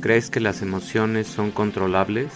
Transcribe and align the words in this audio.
¿Crees 0.00 0.30
que 0.30 0.40
las 0.40 0.62
emociones 0.62 1.26
son 1.26 1.50
controlables? 1.50 2.28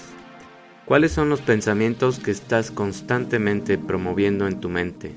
¿Cuáles 0.87 1.13
son 1.13 1.29
los 1.29 1.41
pensamientos 1.41 2.19
que 2.19 2.31
estás 2.31 2.71
constantemente 2.71 3.79
promoviendo 3.79 4.49
en 4.49 4.61
tu 4.61 4.69
mente? 4.69 5.15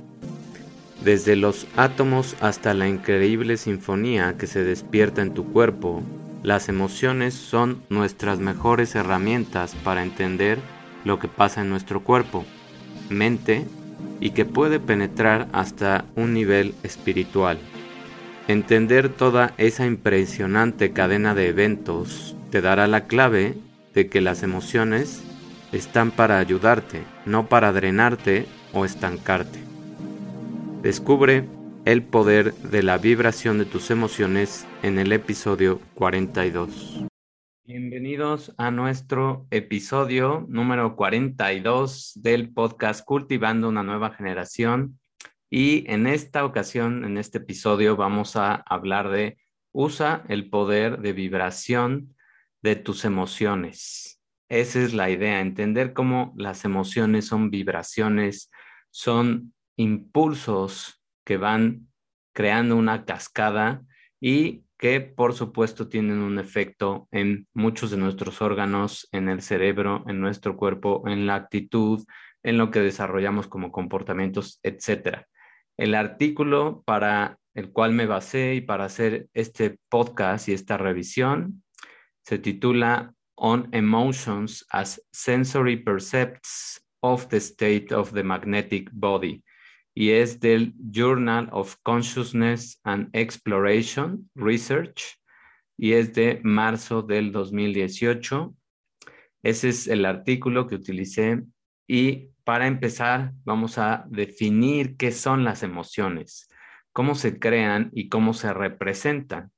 Desde 1.04 1.36
los 1.36 1.68
átomos 1.76 2.36
hasta 2.40 2.74
la 2.74 2.88
increíble 2.88 3.58
sinfonía 3.58 4.38
que 4.38 4.48
se 4.48 4.64
despierta 4.64 5.22
en 5.22 5.34
tu 5.34 5.52
cuerpo, 5.52 6.04
las 6.44 6.70
emociones 6.70 7.34
son 7.34 7.82
nuestras 7.90 8.40
mejores 8.40 8.96
herramientas 8.96 9.76
para 9.84 10.04
entender 10.04 10.60
lo 11.06 11.20
que 11.20 11.28
pasa 11.28 11.62
en 11.62 11.70
nuestro 11.70 12.04
cuerpo, 12.04 12.46
mente 13.10 13.66
y 14.20 14.32
que 14.32 14.46
puede 14.46 14.80
penetrar 14.80 15.48
hasta 15.52 16.06
un 16.16 16.34
nivel 16.34 16.76
espiritual. 16.84 17.58
Entender 18.50 19.08
toda 19.08 19.54
esa 19.58 19.86
impresionante 19.86 20.92
cadena 20.92 21.34
de 21.34 21.48
eventos 21.48 22.36
te 22.52 22.60
dará 22.60 22.88
la 22.88 23.08
clave 23.08 23.56
de 23.94 24.10
que 24.10 24.20
las 24.20 24.44
emociones 24.44 25.24
están 25.72 26.12
para 26.12 26.40
ayudarte, 26.40 27.04
no 27.26 27.48
para 27.48 27.72
drenarte 27.72 28.46
o 28.74 28.84
estancarte. 28.84 29.60
Descubre 30.82 31.48
el 31.86 32.04
poder 32.04 32.54
de 32.56 32.84
la 32.84 32.98
vibración 32.98 33.60
de 33.60 33.66
tus 33.66 33.90
emociones 33.92 34.68
en 34.82 35.00
el 35.00 35.14
episodio 35.14 35.80
42. 35.96 37.06
Bienvenidos 37.64 38.54
a 38.58 38.72
nuestro 38.72 39.48
episodio 39.52 40.46
número 40.50 40.98
42 40.98 42.12
del 42.22 42.52
podcast 42.52 43.06
Cultivando 43.06 43.70
una 43.70 43.84
nueva 43.84 44.12
generación. 44.12 45.00
Y 45.56 45.86
en 45.86 46.08
esta 46.08 46.46
ocasión, 46.46 47.06
en 47.06 47.20
este 47.20 47.38
episodio, 47.38 47.96
vamos 47.96 48.36
a 48.38 48.56
hablar 48.56 49.12
de 49.12 49.38
usa 49.72 50.24
el 50.28 50.50
poder 50.50 51.00
de 51.00 51.14
vibración 51.14 52.16
de 52.64 52.76
tus 52.76 53.06
emociones. 53.06 54.20
Esa 54.50 54.82
es 54.82 54.96
la 54.96 55.12
idea, 55.12 55.42
entender 55.42 55.94
cómo 55.94 56.34
las 56.38 56.66
emociones 56.66 57.28
son 57.28 57.52
vibraciones, 57.52 58.50
son 58.90 59.54
impulsos 59.78 61.04
que 61.24 61.38
van 61.38 61.88
creando 62.34 62.76
una 62.76 63.06
cascada 63.06 63.84
y 64.20 64.64
que 64.80 65.02
por 65.02 65.36
supuesto 65.36 65.88
tienen 65.88 66.18
un 66.18 66.40
efecto 66.40 67.08
en 67.12 67.48
muchos 67.54 67.92
de 67.92 67.98
nuestros 67.98 68.42
órganos, 68.42 69.08
en 69.12 69.30
el 69.30 69.44
cerebro, 69.44 70.04
en 70.08 70.20
nuestro 70.20 70.58
cuerpo, 70.58 71.04
en 71.06 71.28
la 71.28 71.36
actitud, 71.36 72.04
en 72.42 72.58
lo 72.58 72.72
que 72.72 72.80
desarrollamos 72.80 73.48
como 73.48 73.72
comportamientos, 73.72 74.60
etc. 74.64 75.28
El 75.78 75.96
artículo 75.96 76.84
para 76.86 77.40
el 77.54 77.72
cual 77.72 77.94
me 77.94 78.06
basé 78.06 78.56
y 78.56 78.62
para 78.62 78.86
hacer 78.86 79.28
este 79.34 79.80
podcast 79.90 80.50
y 80.50 80.54
esta 80.54 80.78
revisión 80.78 81.64
se 82.24 82.40
titula 82.40 83.14
On 83.36 83.70
Emotions 83.72 84.66
as 84.70 85.02
Sensory 85.12 85.78
Percepts 85.78 86.84
of 87.02 87.28
the 87.28 87.38
State 87.38 87.94
of 87.94 88.14
the 88.14 88.24
Magnetic 88.24 88.90
Body 88.94 89.44
y 89.96 90.12
es 90.12 90.40
del 90.40 90.74
Journal 90.92 91.50
of 91.52 91.76
Consciousness 91.84 92.80
and 92.84 93.10
Exploration 93.14 94.30
Research 94.36 95.20
y 95.78 95.94
es 95.94 96.14
de 96.14 96.40
marzo 96.44 97.02
del 97.02 97.32
2018. 97.32 98.56
Ese 99.44 99.70
es 99.70 99.88
el 99.88 100.06
artículo 100.06 100.68
que 100.68 100.76
utilicé 100.76 101.44
y 101.88 102.30
para 102.44 102.68
empezar 102.68 103.32
vamos 103.44 103.78
a 103.78 104.06
definir 104.10 104.98
qué 104.98 105.12
son 105.12 105.44
las 105.44 105.64
emociones, 105.64 106.50
cómo 106.92 107.16
se 107.16 107.40
crean 107.40 107.90
y 107.94 108.10
cómo 108.10 108.34
se 108.34 108.54
representan. 108.54 109.52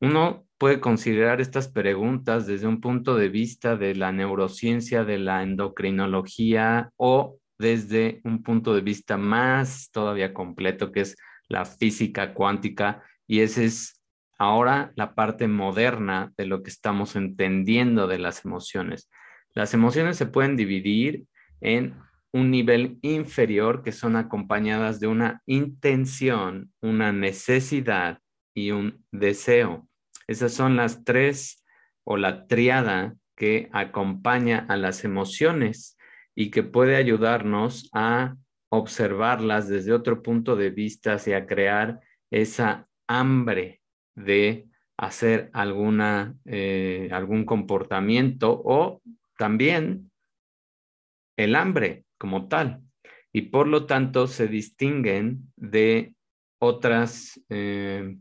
Uno 0.00 0.46
puede 0.58 0.80
considerar 0.80 1.40
estas 1.40 1.68
preguntas 1.68 2.46
desde 2.46 2.66
un 2.66 2.80
punto 2.80 3.16
de 3.16 3.28
vista 3.28 3.76
de 3.76 3.94
la 3.94 4.12
neurociencia, 4.12 5.04
de 5.04 5.18
la 5.18 5.42
endocrinología 5.42 6.90
o 6.96 7.38
desde 7.58 8.20
un 8.24 8.42
punto 8.42 8.74
de 8.74 8.82
vista 8.82 9.16
más 9.16 9.90
todavía 9.90 10.34
completo, 10.34 10.92
que 10.92 11.00
es 11.00 11.16
la 11.48 11.64
física 11.64 12.34
cuántica, 12.34 13.02
y 13.26 13.40
esa 13.40 13.62
es 13.62 14.02
ahora 14.38 14.92
la 14.96 15.14
parte 15.14 15.48
moderna 15.48 16.32
de 16.36 16.46
lo 16.46 16.62
que 16.62 16.70
estamos 16.70 17.16
entendiendo 17.16 18.06
de 18.06 18.18
las 18.18 18.44
emociones. 18.44 19.08
Las 19.54 19.72
emociones 19.72 20.16
se 20.16 20.26
pueden 20.26 20.56
dividir 20.56 21.24
en 21.60 21.94
un 22.32 22.50
nivel 22.50 22.98
inferior 23.02 23.82
que 23.82 23.92
son 23.92 24.16
acompañadas 24.16 25.00
de 25.00 25.06
una 25.06 25.42
intención, 25.46 26.72
una 26.80 27.12
necesidad 27.12 28.20
y 28.54 28.72
un 28.72 29.04
deseo. 29.10 29.88
Esas 30.26 30.52
son 30.52 30.76
las 30.76 31.04
tres 31.04 31.64
o 32.04 32.16
la 32.16 32.46
triada 32.46 33.16
que 33.36 33.68
acompaña 33.72 34.66
a 34.68 34.76
las 34.76 35.04
emociones 35.04 35.96
y 36.34 36.50
que 36.50 36.62
puede 36.62 36.96
ayudarnos 36.96 37.88
a 37.92 38.36
observarlas 38.70 39.68
desde 39.68 39.92
otro 39.92 40.22
punto 40.22 40.56
de 40.56 40.70
vista 40.70 41.16
y 41.24 41.32
a 41.32 41.46
crear 41.46 42.00
esa 42.30 42.88
hambre 43.06 43.80
de 44.14 44.68
hacer 44.96 45.50
alguna, 45.52 46.34
eh, 46.46 47.08
algún 47.12 47.44
comportamiento 47.44 48.60
o 48.64 49.02
también 49.36 50.10
el 51.36 51.54
hambre 51.54 52.05
como 52.18 52.48
tal. 52.48 52.82
Y 53.32 53.42
por 53.42 53.66
lo 53.66 53.86
tanto 53.86 54.26
se 54.26 54.48
distinguen 54.48 55.52
de 55.56 56.14
otras, 56.58 57.40
eh, 57.48 58.16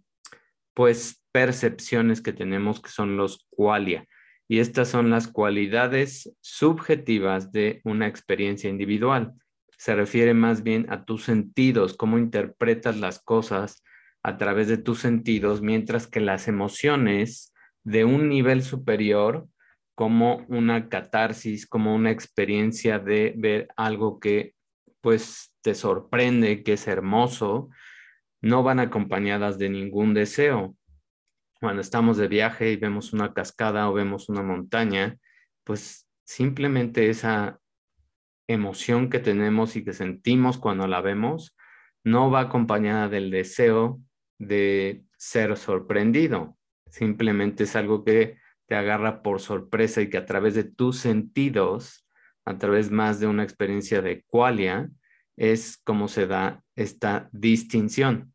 pues, 0.73 1.23
percepciones 1.31 2.21
que 2.21 2.33
tenemos 2.33 2.81
que 2.81 2.89
son 2.89 3.17
los 3.17 3.45
qualia 3.49 4.07
y 4.47 4.59
estas 4.59 4.89
son 4.89 5.09
las 5.09 5.27
cualidades 5.27 6.31
subjetivas 6.41 7.51
de 7.51 7.81
una 7.83 8.07
experiencia 8.07 8.69
individual. 8.69 9.33
Se 9.77 9.95
refiere 9.95 10.33
más 10.33 10.63
bien 10.63 10.85
a 10.89 11.03
tus 11.03 11.23
sentidos, 11.23 11.95
cómo 11.95 12.17
interpretas 12.17 12.97
las 12.97 13.19
cosas 13.19 13.83
a 14.23 14.37
través 14.37 14.67
de 14.67 14.77
tus 14.77 14.99
sentidos, 14.99 15.61
mientras 15.61 16.07
que 16.07 16.19
las 16.19 16.47
emociones 16.47 17.53
de 17.83 18.05
un 18.05 18.29
nivel 18.29 18.63
superior, 18.63 19.47
como 19.95 20.45
una 20.49 20.89
catarsis, 20.89 21.65
como 21.65 21.95
una 21.95 22.11
experiencia 22.11 22.99
de 22.99 23.33
ver 23.37 23.69
algo 23.77 24.19
que 24.19 24.53
pues 25.01 25.53
te 25.61 25.73
sorprende, 25.73 26.63
que 26.63 26.73
es 26.73 26.87
hermoso, 26.87 27.69
no 28.41 28.63
van 28.63 28.79
acompañadas 28.79 29.57
de 29.57 29.69
ningún 29.69 30.13
deseo 30.13 30.75
cuando 31.59 31.81
estamos 31.81 32.17
de 32.17 32.27
viaje 32.27 32.71
y 32.71 32.75
vemos 32.75 33.13
una 33.13 33.33
cascada 33.33 33.89
o 33.89 33.93
vemos 33.93 34.29
una 34.29 34.43
montaña, 34.43 35.17
pues 35.63 36.07
simplemente 36.23 37.09
esa 37.09 37.59
emoción 38.47 39.09
que 39.09 39.19
tenemos 39.19 39.75
y 39.75 39.83
que 39.83 39.93
sentimos 39.93 40.57
cuando 40.57 40.87
la 40.87 41.01
vemos 41.01 41.55
no 42.03 42.29
va 42.29 42.41
acompañada 42.41 43.09
del 43.09 43.31
deseo 43.31 43.99
de 44.37 45.05
ser 45.17 45.57
sorprendido. 45.57 46.57
Simplemente 46.87 47.63
es 47.63 47.75
algo 47.75 48.03
que 48.03 48.37
te 48.67 48.75
agarra 48.75 49.21
por 49.21 49.39
sorpresa 49.41 50.01
y 50.01 50.09
que 50.09 50.17
a 50.17 50.25
través 50.25 50.55
de 50.55 50.63
tus 50.63 50.97
sentidos, 50.97 52.07
a 52.45 52.57
través 52.57 52.91
más 52.91 53.19
de 53.19 53.27
una 53.27 53.43
experiencia 53.43 54.01
de 54.01 54.23
qualia, 54.23 54.89
es 55.35 55.77
como 55.77 56.07
se 56.07 56.27
da 56.27 56.63
esta 56.75 57.29
distinción. 57.31 58.33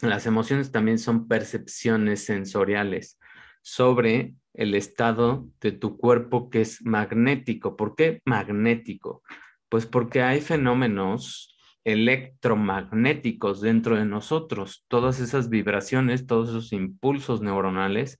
Las 0.00 0.26
emociones 0.26 0.72
también 0.72 0.98
son 0.98 1.28
percepciones 1.28 2.24
sensoriales 2.24 3.18
sobre 3.62 4.34
el 4.54 4.74
estado 4.74 5.48
de 5.60 5.72
tu 5.72 5.96
cuerpo 5.96 6.50
que 6.50 6.62
es 6.62 6.84
magnético. 6.84 7.76
¿Por 7.76 7.94
qué 7.94 8.20
magnético? 8.24 9.22
Pues 9.68 9.86
porque 9.86 10.22
hay 10.22 10.40
fenómenos 10.40 11.56
electromagnéticos 11.84 13.60
dentro 13.60 13.96
de 13.96 14.04
nosotros. 14.04 14.84
Todas 14.88 15.20
esas 15.20 15.48
vibraciones, 15.48 16.26
todos 16.26 16.50
esos 16.50 16.72
impulsos 16.72 17.42
neuronales 17.42 18.18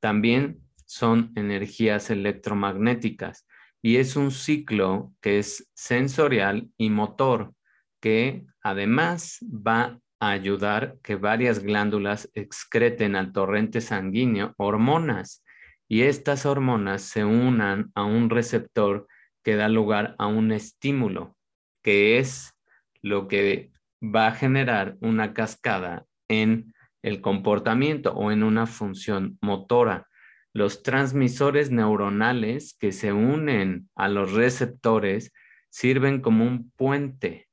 también 0.00 0.58
son 0.90 1.30
energías 1.36 2.10
electromagnéticas 2.10 3.46
y 3.80 3.96
es 3.96 4.16
un 4.16 4.32
ciclo 4.32 5.14
que 5.20 5.38
es 5.38 5.70
sensorial 5.72 6.68
y 6.76 6.90
motor 6.90 7.54
que 8.00 8.44
además 8.60 9.38
va 9.44 10.00
ayudar 10.20 10.98
que 11.02 11.14
varias 11.14 11.60
glándulas 11.60 12.28
excreten 12.34 13.14
al 13.14 13.32
torrente 13.32 13.80
sanguíneo 13.80 14.54
hormonas 14.58 15.44
y 15.88 16.02
estas 16.02 16.44
hormonas 16.44 17.02
se 17.02 17.24
unan 17.24 17.90
a 17.94 18.04
un 18.04 18.28
receptor 18.28 19.06
que 19.42 19.56
da 19.56 19.68
lugar 19.68 20.14
a 20.18 20.26
un 20.26 20.52
estímulo, 20.52 21.36
que 21.82 22.18
es 22.18 22.52
lo 23.00 23.28
que 23.28 23.72
va 24.02 24.26
a 24.26 24.32
generar 24.32 24.96
una 25.00 25.32
cascada 25.32 26.04
en 26.28 26.74
el 27.02 27.20
comportamiento 27.22 28.12
o 28.12 28.30
en 28.30 28.42
una 28.42 28.66
función 28.66 29.38
motora. 29.40 30.09
Los 30.52 30.82
transmisores 30.82 31.70
neuronales 31.70 32.76
que 32.78 32.92
se 32.92 33.12
unen 33.12 33.88
a 33.94 34.08
los 34.08 34.32
receptores 34.32 35.32
sirven 35.68 36.20
como 36.20 36.44
un 36.44 36.70
puente 36.72 37.48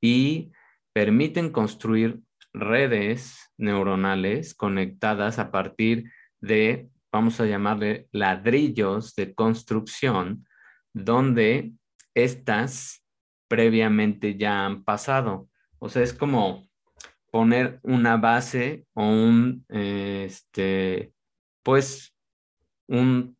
y 0.00 0.52
permiten 0.92 1.50
construir 1.50 2.20
redes 2.52 3.52
neuronales 3.56 4.54
conectadas 4.54 5.38
a 5.38 5.50
partir 5.50 6.10
de 6.40 6.88
vamos 7.12 7.40
a 7.40 7.46
llamarle 7.46 8.08
ladrillos 8.12 9.14
de 9.14 9.34
construcción, 9.34 10.46
donde 10.92 11.72
estas 12.14 13.04
previamente 13.48 14.36
ya 14.36 14.66
han 14.66 14.84
pasado. 14.84 15.48
O 15.78 15.88
sea, 15.88 16.02
es 16.02 16.12
como 16.12 16.68
poner 17.30 17.78
una 17.82 18.16
base 18.16 18.86
o 18.94 19.06
un, 19.06 19.64
este, 19.68 21.12
pues, 21.62 22.15
un, 22.88 23.36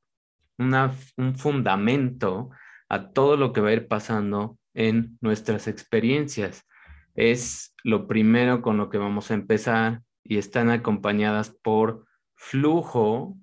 un 0.58 1.36
fundamento 1.36 2.50
a 2.88 3.10
todo 3.10 3.36
lo 3.36 3.52
que 3.52 3.60
va 3.60 3.70
a 3.70 3.74
ir 3.74 3.88
pasando 3.88 4.58
en 4.74 5.18
nuestras 5.20 5.68
experiencias. 5.68 6.66
Es 7.14 7.74
lo 7.82 8.06
primero 8.06 8.62
con 8.62 8.76
lo 8.76 8.90
que 8.90 8.98
vamos 8.98 9.30
a 9.30 9.34
empezar 9.34 10.02
y 10.22 10.38
están 10.38 10.70
acompañadas 10.70 11.50
por 11.62 12.06
flujo 12.34 13.36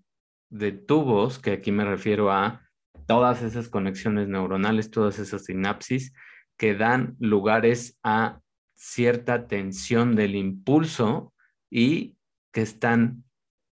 de 0.50 0.72
tubos, 0.72 1.40
que 1.40 1.52
aquí 1.52 1.72
me 1.72 1.86
refiero 1.86 2.32
a 2.32 2.62
todas 3.08 3.42
esas 3.42 3.70
conexiones 3.70 4.28
neuronales, 4.28 4.92
todas 4.92 5.18
esas 5.20 5.46
sinapsis 5.46 6.14
que 6.58 6.76
dan 6.76 7.16
lugares 7.20 8.00
a 8.04 8.40
cierta 8.76 9.48
tensión 9.48 10.16
del 10.16 10.36
impulso 10.36 11.34
y 11.70 12.16
que 12.52 12.62
están 12.62 13.24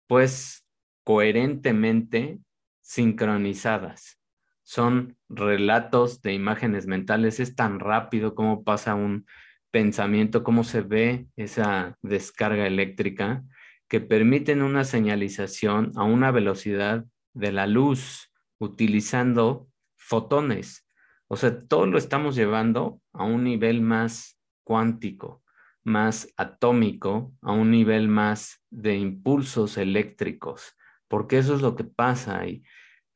pues 0.06 0.64
coherentemente 1.08 2.38
sincronizadas. 2.82 4.20
Son 4.62 5.16
relatos 5.30 6.20
de 6.20 6.34
imágenes 6.34 6.86
mentales, 6.86 7.40
es 7.40 7.56
tan 7.56 7.80
rápido 7.80 8.34
como 8.34 8.62
pasa 8.62 8.94
un 8.94 9.24
pensamiento, 9.70 10.44
cómo 10.44 10.64
se 10.64 10.82
ve 10.82 11.26
esa 11.34 11.96
descarga 12.02 12.66
eléctrica 12.66 13.42
que 13.88 14.02
permiten 14.02 14.60
una 14.60 14.84
señalización 14.84 15.92
a 15.96 16.04
una 16.04 16.30
velocidad 16.30 17.06
de 17.32 17.52
la 17.52 17.66
luz 17.66 18.30
utilizando 18.58 19.66
fotones. 19.96 20.86
O 21.26 21.38
sea, 21.38 21.58
todo 21.58 21.86
lo 21.86 21.96
estamos 21.96 22.36
llevando 22.36 23.00
a 23.14 23.24
un 23.24 23.44
nivel 23.44 23.80
más 23.80 24.38
cuántico, 24.62 25.42
más 25.84 26.28
atómico, 26.36 27.32
a 27.40 27.52
un 27.52 27.70
nivel 27.70 28.08
más 28.08 28.62
de 28.68 28.96
impulsos 28.96 29.78
eléctricos, 29.78 30.74
porque 31.08 31.38
eso 31.38 31.54
es 31.54 31.62
lo 31.62 31.74
que 31.74 31.84
pasa 31.84 32.46
y 32.46 32.62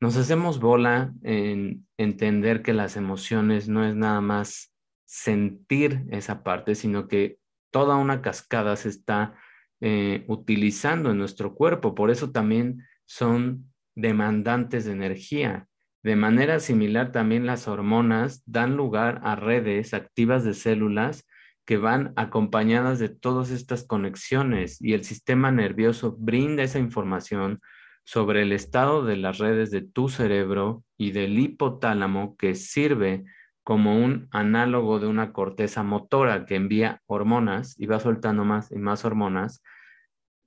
nos 0.03 0.17
hacemos 0.17 0.59
bola 0.59 1.13
en 1.23 1.87
entender 1.97 2.61
que 2.61 2.73
las 2.73 2.97
emociones 2.97 3.69
no 3.69 3.85
es 3.85 3.95
nada 3.95 4.19
más 4.19 4.73
sentir 5.05 6.03
esa 6.09 6.43
parte, 6.43 6.75
sino 6.75 7.07
que 7.07 7.37
toda 7.71 7.95
una 7.95 8.21
cascada 8.21 8.75
se 8.75 8.89
está 8.89 9.35
eh, 9.79 10.25
utilizando 10.27 11.11
en 11.11 11.19
nuestro 11.19 11.55
cuerpo. 11.55 11.95
Por 11.95 12.11
eso 12.11 12.31
también 12.31 12.83
son 13.05 13.71
demandantes 13.95 14.83
de 14.83 14.91
energía. 14.91 15.67
De 16.03 16.17
manera 16.17 16.59
similar, 16.59 17.13
también 17.13 17.45
las 17.45 17.69
hormonas 17.69 18.43
dan 18.45 18.75
lugar 18.75 19.21
a 19.23 19.37
redes 19.37 19.93
activas 19.93 20.43
de 20.43 20.53
células 20.53 21.25
que 21.65 21.77
van 21.77 22.11
acompañadas 22.17 22.99
de 22.99 23.07
todas 23.07 23.51
estas 23.51 23.85
conexiones 23.85 24.81
y 24.81 24.93
el 24.93 25.05
sistema 25.05 25.49
nervioso 25.49 26.17
brinda 26.19 26.63
esa 26.63 26.79
información 26.79 27.61
sobre 28.03 28.41
el 28.41 28.51
estado 28.51 29.03
de 29.03 29.17
las 29.17 29.37
redes 29.37 29.71
de 29.71 29.81
tu 29.81 30.09
cerebro 30.09 30.83
y 30.97 31.11
del 31.11 31.39
hipotálamo 31.39 32.35
que 32.37 32.55
sirve 32.55 33.23
como 33.63 33.97
un 33.97 34.27
análogo 34.31 34.99
de 34.99 35.07
una 35.07 35.31
corteza 35.31 35.83
motora 35.83 36.45
que 36.45 36.55
envía 36.55 37.01
hormonas 37.05 37.79
y 37.79 37.85
va 37.85 37.99
soltando 37.99 38.43
más 38.43 38.71
y 38.71 38.75
más 38.77 39.05
hormonas 39.05 39.63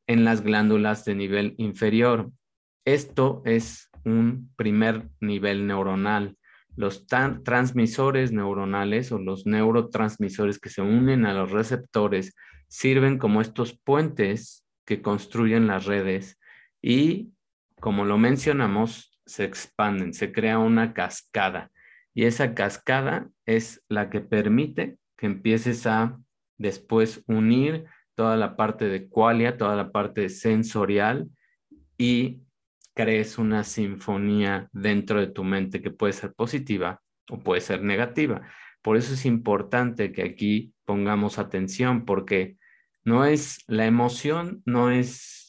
en 0.06 0.24
las 0.24 0.42
glándulas 0.42 1.04
de 1.04 1.14
nivel 1.14 1.54
inferior. 1.56 2.30
Esto 2.84 3.42
es 3.44 3.90
un 4.04 4.52
primer 4.56 5.08
nivel 5.20 5.66
neuronal. 5.66 6.36
Los 6.76 7.06
transmisores 7.06 8.32
neuronales 8.32 9.10
o 9.10 9.18
los 9.18 9.46
neurotransmisores 9.46 10.58
que 10.58 10.68
se 10.68 10.82
unen 10.82 11.24
a 11.24 11.32
los 11.32 11.50
receptores 11.50 12.34
sirven 12.68 13.18
como 13.18 13.40
estos 13.40 13.78
puentes 13.78 14.64
que 14.84 15.00
construyen 15.00 15.66
las 15.66 15.86
redes 15.86 16.38
y, 16.82 17.32
como 17.80 18.04
lo 18.04 18.18
mencionamos, 18.18 19.18
se 19.26 19.44
expanden, 19.44 20.14
se 20.14 20.32
crea 20.32 20.58
una 20.58 20.94
cascada 20.94 21.70
y 22.16 22.24
esa 22.24 22.54
cascada 22.54 23.28
es 23.44 23.84
la 23.90 24.08
que 24.08 24.22
permite 24.22 24.96
que 25.18 25.26
empieces 25.26 25.86
a 25.86 26.18
después 26.56 27.22
unir 27.26 27.84
toda 28.14 28.38
la 28.38 28.56
parte 28.56 28.88
de 28.88 29.06
qualia, 29.06 29.58
toda 29.58 29.76
la 29.76 29.92
parte 29.92 30.30
sensorial 30.30 31.28
y 31.98 32.40
crees 32.94 33.36
una 33.36 33.64
sinfonía 33.64 34.70
dentro 34.72 35.20
de 35.20 35.26
tu 35.26 35.44
mente 35.44 35.82
que 35.82 35.90
puede 35.90 36.14
ser 36.14 36.32
positiva 36.32 37.02
o 37.28 37.38
puede 37.38 37.60
ser 37.60 37.82
negativa. 37.82 38.48
Por 38.80 38.96
eso 38.96 39.12
es 39.12 39.26
importante 39.26 40.10
que 40.10 40.22
aquí 40.22 40.72
pongamos 40.86 41.38
atención 41.38 42.06
porque 42.06 42.56
no 43.04 43.26
es 43.26 43.62
la 43.66 43.84
emoción, 43.84 44.62
no 44.64 44.90
es 44.90 45.45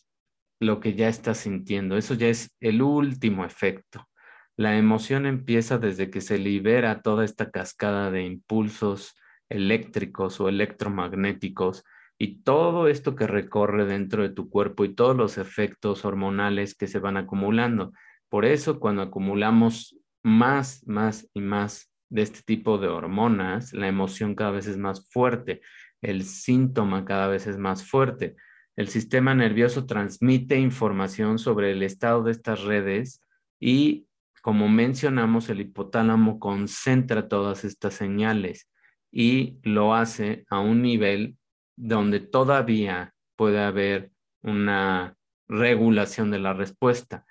lo 0.59 0.79
que 0.79 0.95
ya 0.95 1.07
estás 1.07 1.39
sintiendo, 1.39 1.97
eso 1.97 2.13
ya 2.13 2.27
es 2.27 2.55
el 2.59 2.81
último 2.81 3.45
efecto. 3.45 4.07
La 4.55 4.77
emoción 4.77 5.25
empieza 5.25 5.77
desde 5.77 6.09
que 6.09 6.21
se 6.21 6.39
libera 6.39 7.01
toda 7.01 7.23
esta 7.25 7.51
cascada 7.51 8.09
de 8.09 8.23
impulsos 8.23 9.15
eléctricos 9.49 10.41
o 10.41 10.49
electromagnéticos 10.49 11.83
y 12.17 12.41
todo 12.41 12.87
esto 12.87 13.15
que 13.15 13.27
recorre 13.27 13.85
dentro 13.85 14.23
de 14.23 14.29
tu 14.29 14.49
cuerpo 14.49 14.83
y 14.83 14.95
todos 14.95 15.15
los 15.15 15.37
efectos 15.37 16.05
hormonales 16.05 16.75
que 16.75 16.87
se 16.87 16.99
van 16.99 17.17
acumulando. 17.17 17.93
Por 18.29 18.45
eso 18.45 18.79
cuando 18.79 19.03
acumulamos 19.03 19.95
más, 20.23 20.85
más 20.87 21.29
y 21.33 21.41
más 21.41 21.93
de 22.09 22.23
este 22.23 22.41
tipo 22.41 22.77
de 22.79 22.87
hormonas, 22.87 23.73
la 23.73 23.87
emoción 23.87 24.33
cada 24.33 24.51
vez 24.51 24.67
es 24.67 24.77
más 24.77 25.07
fuerte, 25.09 25.61
el 26.01 26.23
síntoma 26.23 27.05
cada 27.05 27.27
vez 27.27 27.47
es 27.47 27.57
más 27.57 27.87
fuerte. 27.87 28.35
El 28.77 28.87
sistema 28.87 29.35
nervioso 29.35 29.85
transmite 29.85 30.57
información 30.57 31.39
sobre 31.39 31.71
el 31.71 31.83
estado 31.83 32.23
de 32.23 32.31
estas 32.31 32.63
redes 32.63 33.21
y 33.59 34.07
como 34.47 34.69
mencionamos, 34.69 35.49
el 35.49 35.59
hipotálamo 35.59 36.39
concentra 36.39 37.27
todas 37.27 37.65
estas 37.65 37.95
señales 37.95 38.69
y 39.11 39.59
lo 39.63 39.93
hace 39.93 40.45
a 40.49 40.59
un 40.59 40.81
nivel 40.81 41.35
donde 41.75 42.21
todavía 42.21 43.13
puede 43.35 43.59
haber 43.59 44.11
una 44.41 45.17
regulación 45.49 46.31
de 46.31 46.39
la 46.39 46.53
respuesta. 46.53 47.25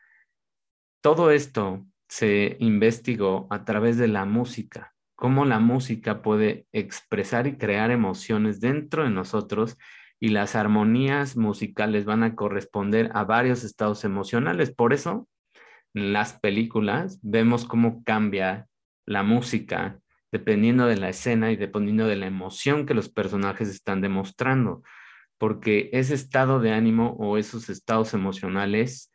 Todo 1.00 1.30
esto 1.30 1.86
se 2.06 2.58
investigó 2.60 3.46
a 3.48 3.64
través 3.64 3.96
de 3.96 4.08
la 4.08 4.26
música, 4.26 4.94
cómo 5.14 5.46
la 5.46 5.58
música 5.58 6.20
puede 6.20 6.66
expresar 6.72 7.46
y 7.46 7.56
crear 7.56 7.90
emociones 7.90 8.60
dentro 8.60 9.04
de 9.04 9.10
nosotros 9.10 9.78
y 10.18 10.28
las 10.28 10.56
armonías 10.56 11.36
musicales 11.36 12.04
van 12.04 12.22
a 12.22 12.34
corresponder 12.34 13.10
a 13.14 13.24
varios 13.24 13.64
estados 13.64 14.04
emocionales. 14.04 14.70
Por 14.70 14.92
eso 14.92 15.28
las 15.92 16.38
películas 16.38 17.18
vemos 17.22 17.64
cómo 17.64 18.02
cambia 18.04 18.68
la 19.06 19.22
música 19.22 20.00
dependiendo 20.32 20.86
de 20.86 20.96
la 20.96 21.08
escena 21.08 21.52
y 21.52 21.56
dependiendo 21.56 22.06
de 22.06 22.16
la 22.16 22.26
emoción 22.26 22.84
que 22.84 22.94
los 22.94 23.08
personajes 23.08 23.68
están 23.68 24.00
demostrando, 24.00 24.82
porque 25.38 25.88
ese 25.92 26.14
estado 26.14 26.60
de 26.60 26.72
ánimo 26.72 27.16
o 27.18 27.38
esos 27.38 27.70
estados 27.70 28.12
emocionales 28.12 29.12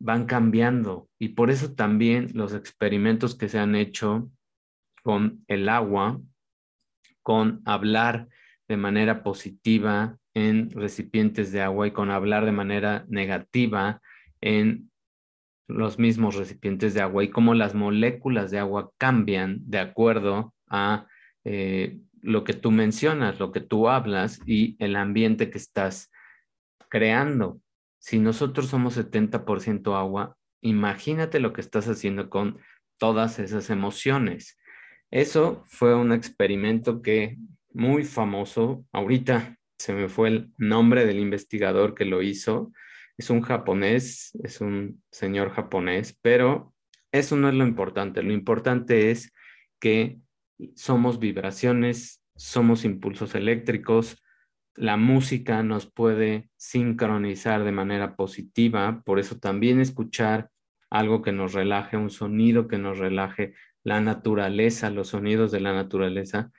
van 0.00 0.26
cambiando 0.26 1.08
y 1.18 1.30
por 1.30 1.50
eso 1.50 1.74
también 1.74 2.28
los 2.34 2.54
experimentos 2.54 3.36
que 3.36 3.48
se 3.48 3.58
han 3.58 3.74
hecho 3.74 4.30
con 5.02 5.44
el 5.48 5.68
agua, 5.68 6.20
con 7.22 7.62
hablar 7.64 8.28
de 8.68 8.76
manera 8.76 9.22
positiva 9.22 10.17
en 10.38 10.70
recipientes 10.70 11.50
de 11.50 11.62
agua 11.62 11.88
y 11.88 11.90
con 11.90 12.10
hablar 12.10 12.44
de 12.44 12.52
manera 12.52 13.04
negativa 13.08 14.00
en 14.40 14.90
los 15.66 15.98
mismos 15.98 16.36
recipientes 16.36 16.94
de 16.94 17.02
agua 17.02 17.24
y 17.24 17.30
cómo 17.30 17.54
las 17.54 17.74
moléculas 17.74 18.50
de 18.50 18.58
agua 18.58 18.92
cambian 18.98 19.58
de 19.64 19.80
acuerdo 19.80 20.54
a 20.68 21.06
eh, 21.44 21.98
lo 22.22 22.44
que 22.44 22.54
tú 22.54 22.70
mencionas, 22.70 23.40
lo 23.40 23.52
que 23.52 23.60
tú 23.60 23.88
hablas 23.88 24.40
y 24.46 24.76
el 24.78 24.96
ambiente 24.96 25.50
que 25.50 25.58
estás 25.58 26.10
creando. 26.88 27.60
Si 27.98 28.18
nosotros 28.18 28.68
somos 28.68 28.96
70% 28.96 29.98
agua, 29.98 30.36
imagínate 30.60 31.40
lo 31.40 31.52
que 31.52 31.60
estás 31.60 31.88
haciendo 31.88 32.30
con 32.30 32.58
todas 32.96 33.38
esas 33.40 33.70
emociones. 33.70 34.56
Eso 35.10 35.64
fue 35.66 35.94
un 35.94 36.12
experimento 36.12 37.02
que 37.02 37.38
muy 37.72 38.04
famoso, 38.04 38.84
ahorita 38.92 39.57
se 39.78 39.92
me 39.92 40.08
fue 40.08 40.28
el 40.28 40.52
nombre 40.58 41.06
del 41.06 41.18
investigador 41.18 41.94
que 41.94 42.04
lo 42.04 42.22
hizo, 42.22 42.72
es 43.16 43.30
un 43.30 43.42
japonés, 43.42 44.32
es 44.42 44.60
un 44.60 45.02
señor 45.10 45.50
japonés, 45.50 46.18
pero 46.22 46.74
eso 47.12 47.36
no 47.36 47.48
es 47.48 47.54
lo 47.54 47.66
importante. 47.66 48.22
Lo 48.22 48.32
importante 48.32 49.10
es 49.10 49.32
que 49.80 50.18
somos 50.74 51.18
vibraciones, 51.18 52.22
somos 52.36 52.84
impulsos 52.84 53.34
eléctricos, 53.34 54.22
la 54.74 54.96
música 54.96 55.64
nos 55.64 55.90
puede 55.90 56.50
sincronizar 56.56 57.64
de 57.64 57.72
manera 57.72 58.14
positiva, 58.14 59.02
por 59.04 59.18
eso 59.18 59.38
también 59.38 59.80
escuchar 59.80 60.50
algo 60.88 61.20
que 61.20 61.32
nos 61.32 61.52
relaje, 61.52 61.96
un 61.96 62.10
sonido 62.10 62.68
que 62.68 62.78
nos 62.78 62.98
relaje, 62.98 63.54
la 63.82 64.00
naturaleza, 64.00 64.90
los 64.90 65.08
sonidos 65.08 65.50
de 65.50 65.60
la 65.60 65.72
naturaleza, 65.72 66.52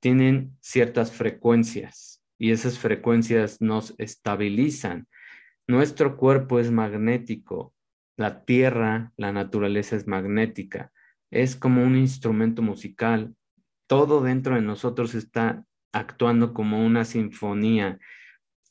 tienen 0.00 0.56
ciertas 0.60 1.12
frecuencias 1.12 2.15
y 2.38 2.50
esas 2.50 2.78
frecuencias 2.78 3.60
nos 3.60 3.94
estabilizan. 3.98 5.06
Nuestro 5.66 6.16
cuerpo 6.16 6.60
es 6.60 6.70
magnético, 6.70 7.74
la 8.16 8.44
tierra, 8.44 9.12
la 9.16 9.32
naturaleza 9.32 9.96
es 9.96 10.06
magnética, 10.06 10.92
es 11.30 11.56
como 11.56 11.82
un 11.82 11.96
instrumento 11.96 12.62
musical. 12.62 13.34
Todo 13.86 14.22
dentro 14.22 14.54
de 14.54 14.62
nosotros 14.62 15.14
está 15.14 15.64
actuando 15.92 16.52
como 16.52 16.84
una 16.84 17.04
sinfonía. 17.04 17.98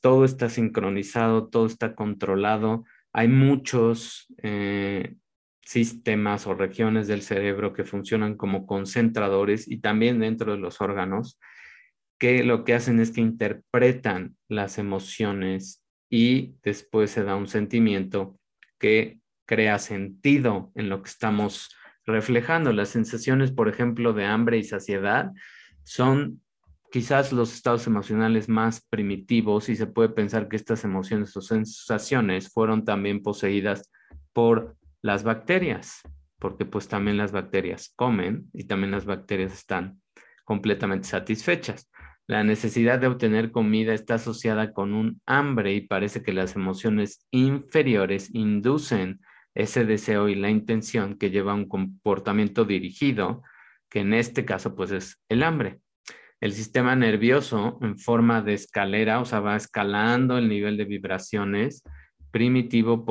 Todo 0.01 0.25
está 0.25 0.49
sincronizado, 0.49 1.47
todo 1.47 1.65
está 1.65 1.95
controlado. 1.95 2.85
Hay 3.13 3.27
muchos 3.27 4.27
eh, 4.41 5.15
sistemas 5.61 6.47
o 6.47 6.53
regiones 6.53 7.07
del 7.07 7.21
cerebro 7.21 7.73
que 7.73 7.83
funcionan 7.83 8.35
como 8.35 8.65
concentradores 8.65 9.69
y 9.69 9.77
también 9.77 10.19
dentro 10.19 10.51
de 10.53 10.59
los 10.59 10.79
órganos 10.81 11.39
que 12.17 12.43
lo 12.43 12.63
que 12.63 12.73
hacen 12.73 12.99
es 12.99 13.11
que 13.11 13.21
interpretan 13.21 14.35
las 14.47 14.77
emociones 14.77 15.83
y 16.09 16.55
después 16.63 17.11
se 17.11 17.23
da 17.23 17.35
un 17.35 17.47
sentimiento 17.47 18.39
que 18.79 19.19
crea 19.45 19.79
sentido 19.79 20.71
en 20.75 20.89
lo 20.89 21.01
que 21.01 21.09
estamos 21.09 21.75
reflejando. 22.05 22.71
Las 22.71 22.89
sensaciones, 22.89 23.51
por 23.51 23.67
ejemplo, 23.67 24.13
de 24.13 24.25
hambre 24.25 24.57
y 24.57 24.63
saciedad 24.63 25.31
son 25.83 26.41
quizás 26.91 27.33
los 27.33 27.53
estados 27.53 27.87
emocionales 27.87 28.47
más 28.47 28.85
primitivos 28.89 29.69
y 29.69 29.75
se 29.75 29.87
puede 29.87 30.09
pensar 30.09 30.47
que 30.47 30.55
estas 30.55 30.83
emociones 30.83 31.35
o 31.35 31.41
sensaciones 31.41 32.49
fueron 32.49 32.85
también 32.85 33.21
poseídas 33.21 33.91
por 34.31 34.77
las 35.01 35.23
bacterias, 35.23 36.01
porque 36.39 36.65
pues 36.65 36.87
también 36.87 37.17
las 37.17 37.31
bacterias 37.31 37.91
comen 37.95 38.49
y 38.53 38.63
también 38.63 38.91
las 38.91 39.05
bacterias 39.05 39.53
están 39.53 40.01
completamente 40.45 41.07
satisfechas. 41.07 41.89
La 42.27 42.43
necesidad 42.43 42.99
de 42.99 43.07
obtener 43.07 43.51
comida 43.51 43.93
está 43.93 44.15
asociada 44.15 44.73
con 44.73 44.93
un 44.93 45.21
hambre 45.27 45.73
y 45.73 45.81
parece 45.81 46.23
que 46.23 46.33
las 46.33 46.55
emociones 46.55 47.25
inferiores 47.31 48.33
inducen 48.33 49.19
ese 49.53 49.85
deseo 49.85 50.27
y 50.27 50.35
la 50.35 50.49
intención 50.49 51.17
que 51.17 51.29
lleva 51.29 51.51
a 51.51 51.55
un 51.55 51.67
comportamiento 51.67 52.65
dirigido, 52.65 53.43
que 53.89 53.99
en 53.99 54.13
este 54.13 54.43
caso 54.43 54.75
pues 54.75 54.91
es 54.91 55.21
el 55.29 55.43
hambre. 55.43 55.79
El 56.41 56.51
sistema 56.51 56.95
nervioso 56.95 57.77
en 57.81 57.97
forma 57.97 58.41
de 58.41 58.53
escalera, 58.55 59.21
o 59.21 59.25
sea, 59.25 59.39
va 59.39 59.55
escalando 59.55 60.37
el 60.37 60.49
nivel 60.49 60.77
de 60.77 60.85
vibraciones 60.85 61.83
primitivo 62.31 63.05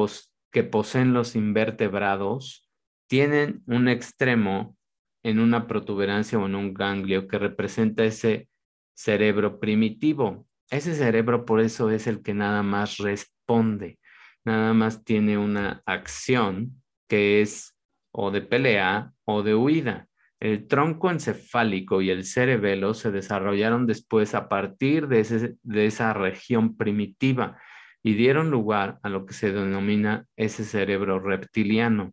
que 0.50 0.64
poseen 0.64 1.14
los 1.14 1.34
invertebrados, 1.34 2.68
tienen 3.08 3.62
un 3.66 3.88
extremo 3.88 4.76
en 5.22 5.38
una 5.38 5.66
protuberancia 5.66 6.38
o 6.38 6.46
en 6.46 6.54
un 6.54 6.74
ganglio 6.74 7.26
que 7.26 7.38
representa 7.38 8.04
ese 8.04 8.48
cerebro 8.94 9.60
primitivo. 9.60 10.46
Ese 10.70 10.94
cerebro 10.94 11.44
por 11.44 11.60
eso 11.60 11.90
es 11.90 12.06
el 12.06 12.22
que 12.22 12.34
nada 12.34 12.62
más 12.62 12.98
responde, 12.98 13.98
nada 14.44 14.72
más 14.72 15.04
tiene 15.04 15.36
una 15.38 15.82
acción 15.86 16.82
que 17.08 17.42
es 17.42 17.76
o 18.12 18.30
de 18.30 18.40
pelea 18.40 19.12
o 19.24 19.42
de 19.42 19.54
huida. 19.54 20.08
El 20.40 20.66
tronco 20.66 21.10
encefálico 21.10 22.02
y 22.02 22.10
el 22.10 22.24
cerebelo 22.24 22.94
se 22.94 23.10
desarrollaron 23.10 23.86
después 23.86 24.34
a 24.34 24.48
partir 24.48 25.08
de, 25.08 25.56
de 25.62 25.86
esa 25.86 26.12
región 26.12 26.76
primitiva 26.76 27.58
y 28.02 28.14
dieron 28.14 28.50
lugar 28.50 28.98
a 29.02 29.08
lo 29.08 29.24
que 29.26 29.32
se 29.32 29.52
denomina 29.52 30.26
ese 30.36 30.64
cerebro 30.64 31.18
reptiliano. 31.18 32.12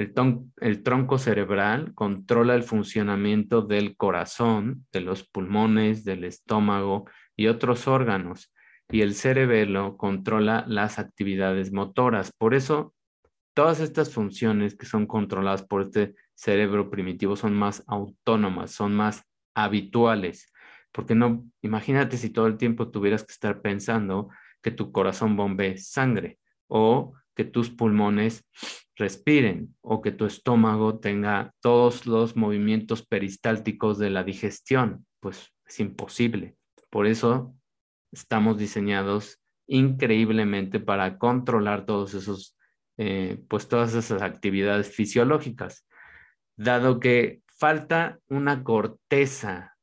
El, 0.00 0.82
tronco 0.82 1.18
cerebral 1.18 1.92
controla 1.94 2.54
el 2.54 2.62
funcionamiento 2.62 3.60
del 3.60 3.98
corazón, 3.98 4.86
de 4.92 5.02
los 5.02 5.28
pulmones, 5.28 6.04
del 6.04 6.24
estómago 6.24 7.04
y 7.36 7.48
otros 7.48 7.86
órganos, 7.86 8.50
y 8.88 9.02
el 9.02 9.14
cerebelo 9.14 9.98
controla 9.98 10.64
las 10.66 10.98
actividades 10.98 11.70
motoras. 11.70 12.32
Por 12.32 12.54
eso, 12.54 12.94
todas 13.52 13.80
estas 13.80 14.10
funciones 14.10 14.74
que 14.74 14.86
son 14.86 15.06
controladas 15.06 15.64
por 15.64 15.82
este 15.82 16.14
cerebro 16.34 16.88
primitivo 16.88 17.36
son 17.36 17.52
más 17.52 17.84
autónomas, 17.86 18.70
son 18.70 18.96
más 18.96 19.24
habituales, 19.54 20.50
porque 20.92 21.14
no, 21.14 21.44
imagínate 21.60 22.16
si 22.16 22.30
todo 22.30 22.46
el 22.46 22.56
tiempo 22.56 22.90
tuvieras 22.90 23.22
que 23.22 23.32
estar 23.32 23.60
pensando 23.60 24.30
que 24.62 24.70
tu 24.70 24.92
corazón 24.92 25.36
bombee 25.36 25.76
sangre 25.76 26.38
o 26.68 27.12
que 27.40 27.44
tus 27.46 27.70
pulmones 27.70 28.44
respiren 28.96 29.74
o 29.80 30.02
que 30.02 30.12
tu 30.12 30.26
estómago 30.26 30.98
tenga 30.98 31.54
todos 31.60 32.06
los 32.06 32.36
movimientos 32.36 33.06
peristálticos 33.06 33.96
de 33.96 34.10
la 34.10 34.24
digestión, 34.24 35.06
pues 35.20 35.54
es 35.64 35.80
imposible. 35.80 36.56
Por 36.90 37.06
eso 37.06 37.54
estamos 38.12 38.58
diseñados 38.58 39.40
increíblemente 39.66 40.80
para 40.80 41.16
controlar 41.16 41.86
todos 41.86 42.12
esos, 42.12 42.58
eh, 42.98 43.42
pues 43.48 43.68
todas 43.68 43.94
esas 43.94 44.20
actividades 44.20 44.94
fisiológicas 44.94 45.86
dado 46.58 47.00
que 47.00 47.40
falta 47.46 48.18
una 48.28 48.62
corteza 48.64 49.78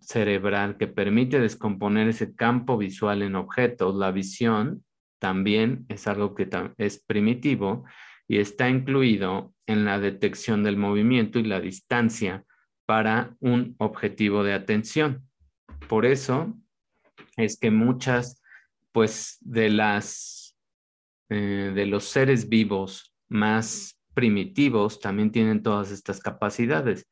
cerebral 0.00 0.78
que 0.78 0.88
permite 0.88 1.38
descomponer 1.38 2.08
ese 2.08 2.34
campo 2.34 2.76
visual 2.76 3.22
en 3.22 3.36
objetos, 3.36 3.94
la 3.94 4.10
visión 4.10 4.84
también 5.22 5.86
es 5.88 6.08
algo 6.08 6.34
que 6.34 6.50
es 6.78 6.98
primitivo 7.04 7.84
y 8.26 8.38
está 8.38 8.68
incluido 8.68 9.54
en 9.68 9.84
la 9.84 10.00
detección 10.00 10.64
del 10.64 10.76
movimiento 10.76 11.38
y 11.38 11.44
la 11.44 11.60
distancia 11.60 12.44
para 12.86 13.36
un 13.38 13.76
objetivo 13.78 14.42
de 14.42 14.52
atención. 14.52 15.24
Por 15.88 16.06
eso 16.06 16.58
es 17.36 17.56
que 17.56 17.70
muchas, 17.70 18.42
pues, 18.90 19.38
de 19.42 19.70
las, 19.70 20.56
eh, 21.28 21.70
de 21.72 21.86
los 21.86 22.02
seres 22.06 22.48
vivos 22.48 23.14
más 23.28 24.02
primitivos 24.14 24.98
también 24.98 25.30
tienen 25.30 25.62
todas 25.62 25.92
estas 25.92 26.18
capacidades. 26.18 27.08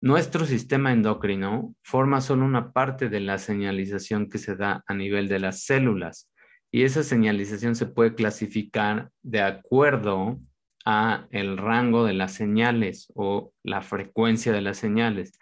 Nuestro 0.00 0.46
sistema 0.46 0.92
endocrino 0.92 1.74
forma 1.82 2.20
solo 2.20 2.44
una 2.44 2.72
parte 2.72 3.08
de 3.08 3.18
la 3.18 3.38
señalización 3.38 4.28
que 4.30 4.38
se 4.38 4.54
da 4.54 4.84
a 4.86 4.94
nivel 4.94 5.26
de 5.26 5.40
las 5.40 5.64
células 5.64 6.31
y 6.72 6.82
esa 6.82 7.04
señalización 7.04 7.76
se 7.76 7.86
puede 7.86 8.14
clasificar 8.14 9.10
de 9.22 9.42
acuerdo 9.42 10.40
a 10.84 11.26
el 11.30 11.58
rango 11.58 12.04
de 12.04 12.14
las 12.14 12.32
señales 12.32 13.12
o 13.14 13.52
la 13.62 13.82
frecuencia 13.82 14.52
de 14.52 14.62
las 14.62 14.78
señales. 14.78 15.38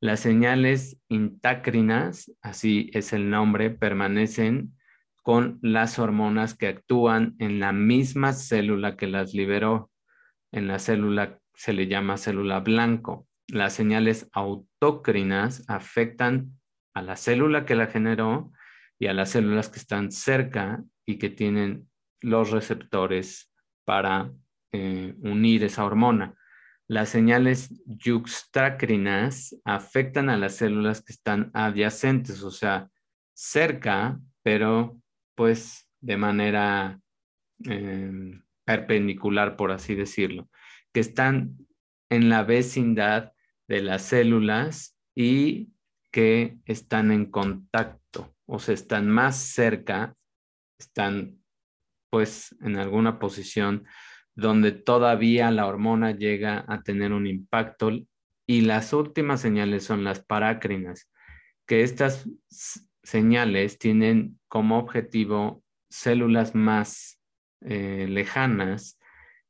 Las 0.00 0.20
señales 0.20 1.00
intácrinas, 1.08 2.30
así 2.42 2.90
es 2.92 3.12
el 3.12 3.30
nombre, 3.30 3.70
permanecen 3.70 4.76
con 5.22 5.58
las 5.62 5.98
hormonas 5.98 6.54
que 6.54 6.68
actúan 6.68 7.34
en 7.40 7.58
la 7.58 7.72
misma 7.72 8.32
célula 8.32 8.96
que 8.96 9.08
las 9.08 9.34
liberó 9.34 9.90
en 10.52 10.68
la 10.68 10.78
célula 10.78 11.38
se 11.54 11.72
le 11.72 11.86
llama 11.86 12.16
célula 12.16 12.60
blanco. 12.60 13.26
Las 13.48 13.74
señales 13.74 14.28
autócrinas 14.32 15.64
afectan 15.68 16.58
a 16.94 17.02
la 17.02 17.16
célula 17.16 17.64
que 17.64 17.74
la 17.74 17.86
generó 17.86 18.52
y 18.98 19.06
a 19.06 19.14
las 19.14 19.30
células 19.30 19.68
que 19.68 19.78
están 19.78 20.10
cerca 20.10 20.82
y 21.04 21.18
que 21.18 21.30
tienen 21.30 21.88
los 22.20 22.50
receptores 22.50 23.52
para 23.84 24.32
eh, 24.72 25.14
unir 25.20 25.64
esa 25.64 25.84
hormona. 25.84 26.34
Las 26.88 27.08
señales 27.08 27.70
yuxtacrinas 27.86 29.56
afectan 29.64 30.30
a 30.30 30.36
las 30.36 30.56
células 30.56 31.02
que 31.02 31.12
están 31.12 31.50
adyacentes, 31.52 32.42
o 32.42 32.50
sea, 32.50 32.90
cerca, 33.34 34.20
pero 34.42 35.00
pues 35.34 35.88
de 36.00 36.16
manera 36.16 37.00
em, 37.64 38.42
perpendicular, 38.64 39.56
por 39.56 39.72
así 39.72 39.94
decirlo, 39.94 40.48
que 40.92 41.00
están 41.00 41.56
en 42.10 42.28
la 42.28 42.44
vecindad 42.44 43.32
de 43.68 43.82
las 43.82 44.02
células 44.02 44.96
y 45.14 45.70
que 46.12 46.58
están 46.64 47.10
en 47.10 47.26
contacto, 47.26 48.05
o 48.46 48.58
sea, 48.58 48.74
están 48.74 49.08
más 49.08 49.36
cerca, 49.36 50.14
están 50.78 51.38
pues 52.10 52.56
en 52.60 52.76
alguna 52.76 53.18
posición 53.18 53.86
donde 54.34 54.72
todavía 54.72 55.50
la 55.50 55.66
hormona 55.66 56.12
llega 56.12 56.64
a 56.68 56.82
tener 56.82 57.12
un 57.12 57.26
impacto 57.26 57.90
y 58.46 58.60
las 58.60 58.92
últimas 58.92 59.40
señales 59.40 59.84
son 59.84 60.04
las 60.04 60.24
parácrinas, 60.24 61.10
que 61.66 61.82
estas 61.82 62.28
señales 63.02 63.78
tienen 63.78 64.38
como 64.48 64.78
objetivo 64.78 65.64
células 65.88 66.54
más 66.54 67.18
eh, 67.62 68.06
lejanas 68.08 68.98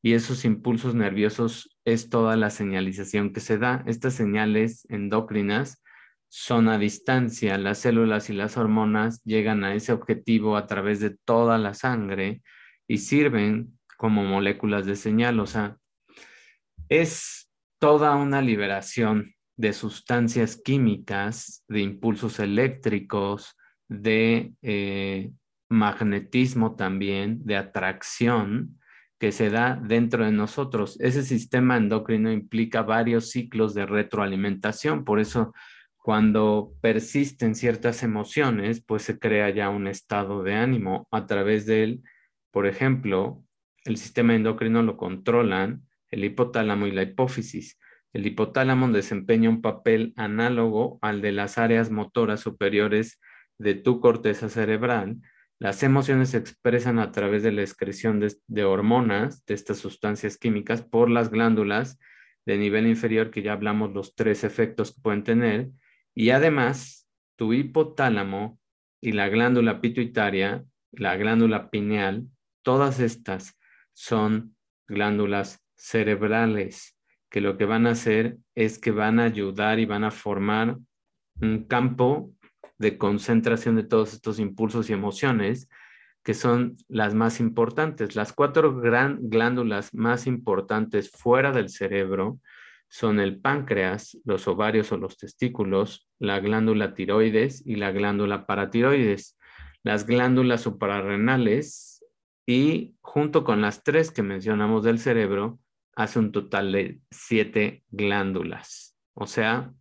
y 0.02 0.14
esos 0.14 0.44
impulsos 0.44 0.94
nerviosos 0.94 1.76
es 1.84 2.08
toda 2.08 2.36
la 2.36 2.50
señalización 2.50 3.32
que 3.32 3.40
se 3.40 3.58
da. 3.58 3.82
Estas 3.86 4.14
señales 4.14 4.86
endócrinas 4.88 5.82
son 6.28 6.68
a 6.68 6.78
distancia. 6.78 7.58
Las 7.58 7.78
células 7.78 8.30
y 8.30 8.34
las 8.34 8.56
hormonas 8.56 9.22
llegan 9.24 9.64
a 9.64 9.74
ese 9.74 9.92
objetivo 9.92 10.56
a 10.56 10.66
través 10.66 11.00
de 11.00 11.10
toda 11.10 11.58
la 11.58 11.74
sangre 11.74 12.42
y 12.88 12.98
sirven 12.98 13.78
como 13.96 14.24
moléculas 14.24 14.86
de 14.86 14.96
señal. 14.96 15.40
O 15.40 15.46
sea, 15.46 15.76
es 16.88 17.50
toda 17.78 18.16
una 18.16 18.42
liberación 18.42 19.34
de 19.56 19.72
sustancias 19.72 20.60
químicas, 20.62 21.64
de 21.68 21.80
impulsos 21.80 22.38
eléctricos, 22.38 23.56
de 23.88 24.52
eh, 24.62 25.30
magnetismo 25.68 26.76
también, 26.76 27.44
de 27.44 27.56
atracción 27.56 28.78
que 29.18 29.32
se 29.32 29.48
da 29.48 29.80
dentro 29.82 30.24
de 30.24 30.32
nosotros. 30.32 30.98
Ese 31.00 31.22
sistema 31.22 31.76
endocrino 31.76 32.30
implica 32.30 32.82
varios 32.82 33.30
ciclos 33.30 33.72
de 33.72 33.86
retroalimentación, 33.86 35.04
por 35.04 35.20
eso 35.20 35.54
cuando 36.06 36.72
persisten 36.80 37.56
ciertas 37.56 38.04
emociones, 38.04 38.80
pues 38.80 39.02
se 39.02 39.18
crea 39.18 39.50
ya 39.50 39.70
un 39.70 39.88
estado 39.88 40.44
de 40.44 40.54
ánimo 40.54 41.08
a 41.10 41.26
través 41.26 41.66
del, 41.66 42.04
por 42.52 42.68
ejemplo, 42.68 43.42
el 43.84 43.96
sistema 43.96 44.36
endocrino 44.36 44.84
lo 44.84 44.96
controlan 44.96 45.82
el 46.12 46.24
hipotálamo 46.24 46.86
y 46.86 46.92
la 46.92 47.02
hipófisis. 47.02 47.80
El 48.12 48.24
hipotálamo 48.24 48.88
desempeña 48.90 49.50
un 49.50 49.60
papel 49.60 50.12
análogo 50.14 51.00
al 51.02 51.22
de 51.22 51.32
las 51.32 51.58
áreas 51.58 51.90
motoras 51.90 52.38
superiores 52.38 53.20
de 53.58 53.74
tu 53.74 53.98
corteza 53.98 54.48
cerebral. 54.48 55.16
Las 55.58 55.82
emociones 55.82 56.30
se 56.30 56.36
expresan 56.36 57.00
a 57.00 57.10
través 57.10 57.42
de 57.42 57.50
la 57.50 57.62
excreción 57.62 58.20
de, 58.20 58.64
hormonas, 58.64 59.44
de 59.44 59.54
estas 59.54 59.78
sustancias 59.78 60.38
químicas, 60.38 60.82
por 60.82 61.10
las 61.10 61.30
glándulas 61.30 61.98
de 62.44 62.58
nivel 62.58 62.86
inferior, 62.86 63.32
que 63.32 63.42
ya 63.42 63.54
hablamos 63.54 63.92
los 63.92 64.14
tres 64.14 64.44
efectos 64.44 64.94
que 64.94 65.00
pueden 65.02 65.24
tener. 65.24 65.70
Y 66.16 66.30
además, 66.30 67.06
tu 67.36 67.52
hipotálamo 67.52 68.58
y 69.02 69.12
la 69.12 69.28
glándula 69.28 69.82
pituitaria, 69.82 70.64
la 70.90 71.16
glándula 71.16 71.68
pineal, 71.68 72.26
todas 72.62 73.00
estas 73.00 73.58
son 73.92 74.56
glándulas 74.88 75.62
cerebrales 75.76 76.96
que 77.28 77.42
lo 77.42 77.58
que 77.58 77.66
van 77.66 77.86
a 77.86 77.90
hacer 77.90 78.38
es 78.54 78.78
que 78.78 78.92
van 78.92 79.20
a 79.20 79.24
ayudar 79.24 79.78
y 79.78 79.84
van 79.84 80.04
a 80.04 80.10
formar 80.10 80.78
un 81.42 81.64
campo 81.64 82.32
de 82.78 82.96
concentración 82.96 83.76
de 83.76 83.82
todos 83.82 84.14
estos 84.14 84.38
impulsos 84.38 84.88
y 84.88 84.94
emociones 84.94 85.68
que 86.22 86.32
son 86.32 86.76
las 86.88 87.14
más 87.14 87.40
importantes. 87.40 88.16
Las 88.16 88.32
cuatro 88.32 88.74
gran 88.80 89.28
glándulas 89.28 89.92
más 89.92 90.26
importantes 90.26 91.10
fuera 91.10 91.52
del 91.52 91.68
cerebro 91.68 92.40
son 92.88 93.20
el 93.20 93.40
páncreas, 93.40 94.18
los 94.24 94.48
ovarios 94.48 94.92
o 94.92 94.96
los 94.96 95.16
testículos, 95.16 96.08
la 96.18 96.40
glándula 96.40 96.94
tiroides 96.94 97.66
y 97.66 97.76
la 97.76 97.92
glándula 97.92 98.46
paratiroides. 98.46 99.38
Las 99.82 100.06
glándulas 100.06 100.62
suprarrenales 100.62 102.04
y 102.46 102.94
junto 103.00 103.44
con 103.44 103.60
las 103.60 103.82
tres 103.82 104.10
que 104.10 104.22
mencionamos 104.22 104.84
del 104.84 104.98
cerebro, 104.98 105.58
hace 105.94 106.18
un 106.18 106.30
total 106.30 106.72
de 106.72 107.00
siete 107.10 107.82
glándulas. 107.90 108.96
O 109.14 109.26
sea, 109.26 109.72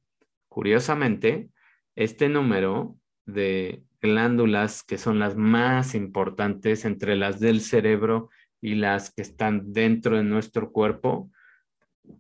curiosamente, 0.47 1.49
este 1.95 2.29
número 2.29 2.97
de 3.25 3.83
glándulas 4.01 4.83
que 4.83 4.97
son 4.97 5.19
las 5.19 5.35
más 5.35 5.95
importantes 5.95 6.85
entre 6.85 7.15
las 7.15 7.39
del 7.39 7.61
cerebro 7.61 8.29
y 8.61 8.75
las 8.75 9.13
que 9.13 9.21
están 9.21 9.73
dentro 9.73 10.17
de 10.17 10.23
nuestro 10.23 10.71
cuerpo 10.71 11.31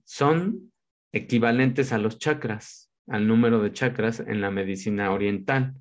son 0.03 0.71
equivalentes 1.15 1.93
a 1.93 1.97
los 1.97 2.19
chakras, 2.19 2.91
al 3.07 3.25
número 3.25 3.61
de 3.61 3.71
chakras 3.71 4.19
en 4.19 4.41
la 4.41 4.51
medicina 4.51 5.11
oriental. 5.13 5.73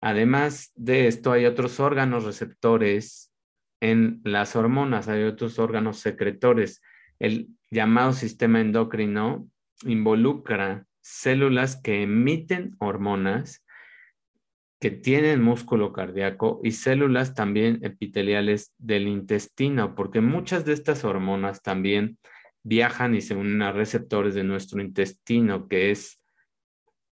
Además 0.00 0.72
de 0.76 1.08
esto, 1.08 1.30
hay 1.30 1.44
otros 1.44 1.78
órganos 1.78 2.24
receptores 2.24 3.30
en 3.82 4.22
las 4.24 4.56
hormonas, 4.56 5.08
hay 5.08 5.24
otros 5.24 5.58
órganos 5.58 5.98
secretores. 5.98 6.80
El 7.18 7.48
llamado 7.70 8.14
sistema 8.14 8.62
endocrino 8.62 9.46
involucra 9.84 10.86
células 11.02 11.76
que 11.76 12.02
emiten 12.02 12.76
hormonas, 12.78 13.62
que 14.80 14.90
tienen 14.90 15.42
músculo 15.42 15.92
cardíaco 15.92 16.60
y 16.64 16.72
células 16.72 17.34
también 17.34 17.80
epiteliales 17.82 18.72
del 18.78 19.06
intestino, 19.06 19.94
porque 19.94 20.22
muchas 20.22 20.64
de 20.64 20.72
estas 20.72 21.04
hormonas 21.04 21.62
también 21.62 22.18
viajan 22.66 23.14
y 23.14 23.20
se 23.20 23.36
unen 23.36 23.62
a 23.62 23.70
receptores 23.70 24.34
de 24.34 24.42
nuestro 24.42 24.80
intestino, 24.80 25.68
que 25.68 25.92
es 25.92 26.20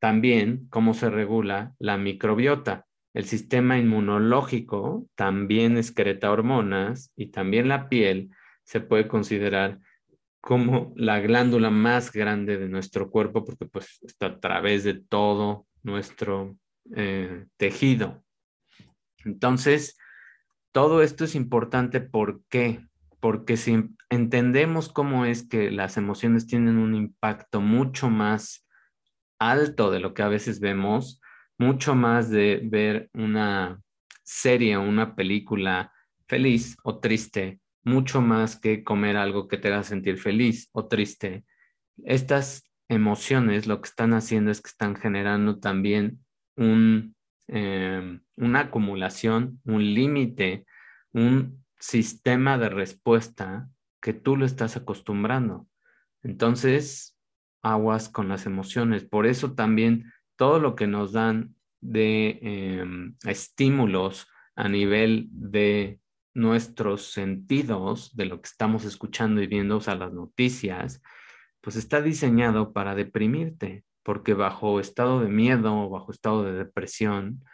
también 0.01 0.67
cómo 0.69 0.95
se 0.95 1.11
regula 1.11 1.75
la 1.79 1.97
microbiota. 1.97 2.87
El 3.15 3.25
sistema 3.25 3.79
inmunológico 3.79 5.07
también 5.15 5.77
excreta 5.77 6.33
hormonas 6.33 7.13
y 7.15 7.27
también 7.27 7.69
la 7.69 7.89
piel 7.89 8.31
se 8.65 8.81
puede 8.81 9.07
considerar 9.07 9.79
como 10.41 10.93
la 10.97 11.21
glándula 11.21 11.71
más 11.71 12.11
grande 12.11 12.59
de 12.59 12.69
nuestro 12.69 13.09
cuerpo, 13.09 13.45
porque 13.45 13.67
pues 13.67 14.01
está 14.03 14.27
a 14.27 14.41
través 14.41 14.83
de 14.83 14.95
todo 14.95 15.67
nuestro 15.85 16.59
eh, 16.97 17.47
tejido. 17.57 18.25
Entonces, 19.25 19.97
todo 20.73 21.01
esto 21.01 21.25
es 21.25 21.37
importante, 21.37 22.01
¿por 22.01 22.43
qué? 22.49 22.81
Porque 23.25 23.57
si 23.57 23.83
entendemos 24.11 24.93
cómo 24.93 25.25
es 25.25 25.49
que 25.49 25.71
las 25.71 25.97
emociones 25.97 26.47
tienen 26.47 26.77
un 26.77 26.95
impacto 26.95 27.63
mucho 27.63 28.11
más 28.11 28.69
alto 29.39 29.91
de 29.91 29.99
lo 29.99 30.13
que 30.13 30.21
a 30.21 30.29
veces 30.29 30.61
vemos, 30.61 31.23
mucho 31.57 31.95
más 31.95 32.29
de 32.29 32.61
ver 32.63 33.09
una 33.15 33.81
serie 34.25 34.77
o 34.77 34.83
una 34.83 35.17
película 35.17 35.91
feliz 36.29 36.77
o 36.85 36.99
triste, 37.01 37.61
mucho 37.83 38.21
más 38.21 38.61
que 38.61 38.85
comer 38.85 39.17
algo 39.17 39.49
que 39.49 39.57
te 39.57 39.69
haga 39.69 39.85
sentir 39.85 40.19
feliz 40.19 40.69
o 40.73 40.87
triste. 40.87 41.47
Estas 42.05 42.71
emociones 42.91 43.67
lo 43.67 43.81
que 43.81 43.89
están 43.89 44.13
haciendo 44.13 44.51
es 44.51 44.61
que 44.61 44.69
están 44.69 44.97
generando 44.97 45.61
también 45.61 46.23
un, 46.59 47.17
em, 47.49 48.21
una 48.37 48.61
acumulación, 48.61 49.63
un 49.65 49.83
límite, 49.95 50.67
un 51.15 51.64
sistema 51.85 52.57
de 52.57 52.71
respuesta 52.71 53.69
que 54.01 54.15
tú 54.15 54.39
lo 54.39 54.47
estás 54.47 54.75
acostumbrando. 54.75 55.69
Entonces, 56.23 57.19
aguas 57.63 58.09
con 58.09 58.27
las 58.27 58.47
emociones. 58.47 59.05
Por 59.05 59.27
eso 59.27 59.53
también 59.53 60.11
todo 60.37 60.61
lo 60.61 60.77
que 60.77 60.87
nos 60.87 61.13
dan 61.13 61.55
de 61.83 62.39
em, 62.41 63.17
estímulos 63.27 64.27
a 64.57 64.71
nivel 64.71 65.29
de 65.31 66.01
nuestros 66.33 67.13
sentidos 67.13 68.17
de 68.17 68.25
lo 68.25 68.41
que 68.41 68.49
estamos 68.49 68.87
escuchando 68.87 69.43
y 69.43 69.47
viendo, 69.47 69.77
o 69.77 69.81
sea, 69.81 69.95
las 69.95 70.15
noticias, 70.15 71.03
pues 71.61 71.77
está 71.77 72.01
diseñado 72.01 72.73
para 72.73 72.95
deprimirte, 72.95 73.85
porque 74.03 74.33
bajo 74.33 74.81
estado 74.81 75.21
de 75.21 75.29
miedo 75.29 75.77
o 75.77 75.91
bajo 75.91 76.13
estado 76.13 76.45
de 76.45 76.55
depresión, 76.55 77.45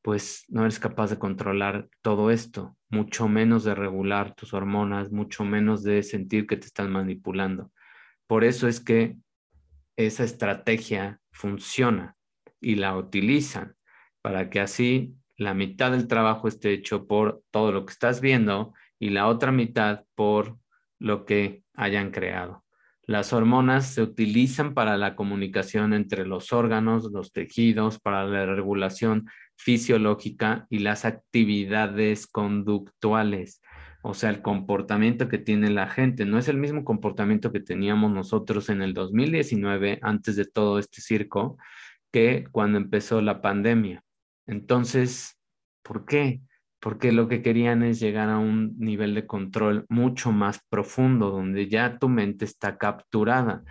pues 0.00 0.46
no 0.48 0.62
eres 0.62 0.78
capaz 0.78 1.10
de 1.10 1.18
controlar 1.18 1.88
todo 2.00 2.30
esto, 2.30 2.75
mucho 2.88 3.28
menos 3.28 3.64
de 3.64 3.74
regular 3.74 4.34
tus 4.34 4.54
hormonas, 4.54 5.10
mucho 5.10 5.44
menos 5.44 5.82
de 5.82 6.02
sentir 6.02 6.46
que 6.46 6.56
te 6.56 6.66
están 6.66 6.90
manipulando. 6.90 7.72
Por 8.26 8.44
eso 8.44 8.68
es 8.68 8.80
que 8.80 9.16
esa 9.96 10.24
estrategia 10.24 11.20
funciona 11.30 12.16
y 12.60 12.76
la 12.76 12.96
utilizan 12.96 13.76
para 14.22 14.50
que 14.50 14.60
así 14.60 15.14
la 15.36 15.54
mitad 15.54 15.92
del 15.92 16.08
trabajo 16.08 16.48
esté 16.48 16.72
hecho 16.72 17.06
por 17.06 17.42
todo 17.50 17.72
lo 17.72 17.86
que 17.86 17.92
estás 17.92 18.20
viendo 18.20 18.74
y 18.98 19.10
la 19.10 19.26
otra 19.26 19.52
mitad 19.52 20.04
por 20.14 20.58
lo 20.98 21.24
que 21.24 21.62
hayan 21.74 22.10
creado. 22.10 22.65
Las 23.06 23.32
hormonas 23.32 23.86
se 23.86 24.02
utilizan 24.02 24.74
para 24.74 24.96
la 24.96 25.14
comunicación 25.14 25.92
entre 25.92 26.26
los 26.26 26.52
órganos, 26.52 27.12
los 27.12 27.32
tejidos, 27.32 28.00
para 28.00 28.24
la 28.24 28.46
regulación 28.46 29.28
fisiológica 29.56 30.66
y 30.70 30.80
las 30.80 31.04
actividades 31.04 32.26
conductuales. 32.26 33.62
O 34.02 34.12
sea, 34.14 34.30
el 34.30 34.42
comportamiento 34.42 35.28
que 35.28 35.38
tiene 35.38 35.70
la 35.70 35.88
gente 35.88 36.24
no 36.24 36.38
es 36.38 36.48
el 36.48 36.58
mismo 36.58 36.84
comportamiento 36.84 37.52
que 37.52 37.60
teníamos 37.60 38.10
nosotros 38.10 38.68
en 38.70 38.82
el 38.82 38.92
2019, 38.92 40.00
antes 40.02 40.34
de 40.34 40.44
todo 40.44 40.80
este 40.80 41.00
circo, 41.00 41.58
que 42.12 42.44
cuando 42.50 42.78
empezó 42.78 43.20
la 43.20 43.40
pandemia. 43.40 44.02
Entonces, 44.46 45.38
¿por 45.82 46.06
qué? 46.06 46.40
Porque 46.80 47.12
lo 47.12 47.28
que 47.28 47.42
querían 47.42 47.82
es 47.82 48.00
llegar 48.00 48.28
a 48.28 48.38
un 48.38 48.78
nivel 48.78 49.14
de 49.14 49.26
control 49.26 49.86
mucho 49.88 50.32
más 50.32 50.60
profundo, 50.68 51.30
donde 51.30 51.68
ya 51.68 51.98
tu 51.98 52.08
mente 52.08 52.44
está 52.44 52.78
capturada. 52.78 53.64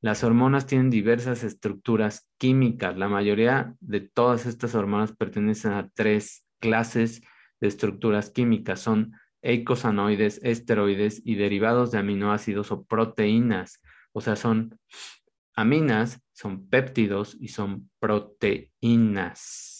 Las 0.00 0.24
hormonas 0.24 0.66
tienen 0.66 0.90
diversas 0.90 1.44
estructuras 1.44 2.28
químicas. 2.38 2.96
La 2.96 3.08
mayoría 3.08 3.74
de 3.80 4.00
todas 4.00 4.46
estas 4.46 4.74
hormonas 4.74 5.12
pertenecen 5.12 5.72
a 5.72 5.90
tres 5.94 6.44
clases 6.60 7.22
de 7.60 7.68
estructuras 7.68 8.30
químicas. 8.30 8.80
Son 8.80 9.12
eicosanoides, 9.42 10.40
esteroides 10.42 11.22
y 11.24 11.36
derivados 11.36 11.90
de 11.90 11.98
aminoácidos 11.98 12.72
o 12.72 12.84
proteínas. 12.84 13.80
O 14.12 14.20
sea, 14.20 14.36
son 14.36 14.78
aminas, 15.54 16.20
son 16.32 16.68
péptidos 16.68 17.36
y 17.40 17.48
son 17.48 17.90
proteínas. 17.98 19.71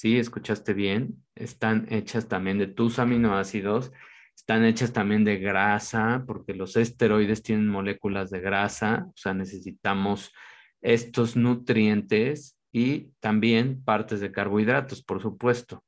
¿Sí? 0.00 0.16
¿Escuchaste 0.16 0.72
bien? 0.72 1.22
Están 1.34 1.86
hechas 1.90 2.26
también 2.26 2.56
de 2.56 2.66
tus 2.66 2.98
aminoácidos, 2.98 3.92
están 4.34 4.64
hechas 4.64 4.94
también 4.94 5.24
de 5.24 5.36
grasa, 5.36 6.24
porque 6.26 6.54
los 6.54 6.74
esteroides 6.78 7.42
tienen 7.42 7.68
moléculas 7.68 8.30
de 8.30 8.40
grasa, 8.40 9.08
o 9.08 9.12
sea, 9.14 9.34
necesitamos 9.34 10.32
estos 10.80 11.36
nutrientes 11.36 12.58
y 12.72 13.10
también 13.20 13.84
partes 13.84 14.20
de 14.20 14.32
carbohidratos, 14.32 15.02
por 15.02 15.20
supuesto. 15.20 15.84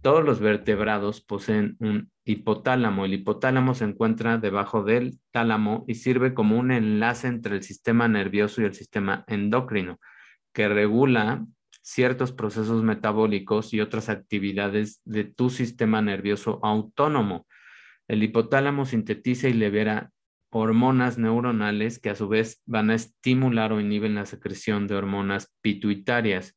Todos 0.00 0.24
los 0.24 0.38
vertebrados 0.38 1.20
poseen 1.20 1.76
un 1.80 2.12
hipotálamo. 2.24 3.04
El 3.04 3.14
hipotálamo 3.14 3.74
se 3.74 3.86
encuentra 3.86 4.38
debajo 4.38 4.84
del 4.84 5.18
tálamo 5.32 5.84
y 5.88 5.96
sirve 5.96 6.34
como 6.34 6.56
un 6.56 6.70
enlace 6.70 7.26
entre 7.26 7.56
el 7.56 7.64
sistema 7.64 8.06
nervioso 8.06 8.62
y 8.62 8.66
el 8.66 8.74
sistema 8.74 9.24
endocrino, 9.26 9.98
que 10.52 10.68
regula 10.68 11.44
ciertos 11.86 12.32
procesos 12.32 12.82
metabólicos 12.82 13.72
y 13.72 13.80
otras 13.80 14.08
actividades 14.08 15.00
de 15.04 15.22
tu 15.22 15.50
sistema 15.50 16.02
nervioso 16.02 16.58
autónomo. 16.64 17.46
El 18.08 18.24
hipotálamo 18.24 18.86
sintetiza 18.86 19.48
y 19.48 19.52
libera 19.52 20.10
hormonas 20.50 21.16
neuronales 21.16 22.00
que 22.00 22.10
a 22.10 22.16
su 22.16 22.26
vez 22.26 22.60
van 22.66 22.90
a 22.90 22.96
estimular 22.96 23.72
o 23.72 23.80
inhiben 23.80 24.16
la 24.16 24.26
secreción 24.26 24.88
de 24.88 24.96
hormonas 24.96 25.54
pituitarias. 25.60 26.56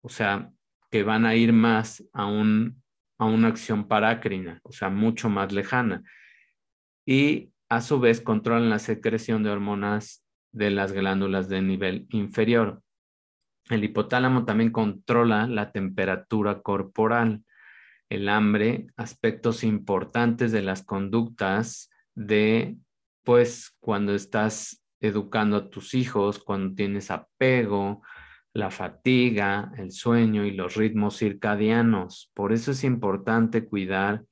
O 0.00 0.08
sea, 0.08 0.50
que 0.90 1.02
van 1.02 1.26
a 1.26 1.34
ir 1.34 1.52
más 1.52 2.02
a, 2.14 2.24
un, 2.24 2.82
a 3.18 3.26
una 3.26 3.48
acción 3.48 3.86
parácrina, 3.86 4.60
o 4.62 4.72
sea, 4.72 4.88
mucho 4.88 5.28
más 5.28 5.52
lejana. 5.52 6.02
Y 7.04 7.52
a 7.68 7.82
su 7.82 8.00
vez 8.00 8.22
controlan 8.22 8.70
la 8.70 8.78
secreción 8.78 9.42
de 9.42 9.50
hormonas 9.50 10.24
de 10.52 10.70
las 10.70 10.92
glándulas 10.92 11.50
de 11.50 11.60
nivel 11.60 12.06
inferior. 12.08 12.82
El 13.70 13.84
hipotálamo 13.84 14.44
también 14.44 14.70
controla 14.70 15.46
la 15.46 15.72
temperatura 15.72 16.62
corporal, 16.62 17.44
el 18.08 18.28
hambre, 18.28 18.86
aspectos 18.96 19.64
importantes 19.64 20.52
de 20.52 20.62
las 20.62 20.82
conductas 20.82 21.90
de, 22.14 22.76
pues, 23.24 23.76
cuando 23.80 24.14
estás 24.14 24.82
educando 25.00 25.56
a 25.56 25.70
tus 25.70 25.94
hijos, 25.94 26.38
cuando 26.38 26.74
tienes 26.74 27.10
apego, 27.10 28.02
la 28.54 28.70
fatiga, 28.70 29.70
el 29.76 29.92
sueño 29.92 30.44
y 30.44 30.50
los 30.50 30.74
ritmos 30.74 31.18
circadianos. 31.18 32.30
Por 32.34 32.52
eso 32.52 32.72
es 32.72 32.82
importante 32.84 33.66
cuidar 33.66 34.24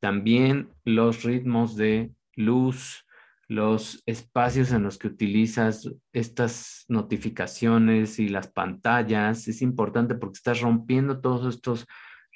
también 0.00 0.68
los 0.84 1.22
ritmos 1.24 1.76
de 1.76 2.12
luz, 2.36 3.03
los 3.48 4.02
espacios 4.06 4.72
en 4.72 4.82
los 4.82 4.98
que 4.98 5.08
utilizas 5.08 5.88
estas 6.12 6.84
notificaciones 6.88 8.18
y 8.18 8.28
las 8.28 8.48
pantallas. 8.48 9.48
Es 9.48 9.62
importante 9.62 10.14
porque 10.14 10.38
estás 10.38 10.60
rompiendo 10.60 11.20
todos 11.20 11.54
estos 11.54 11.86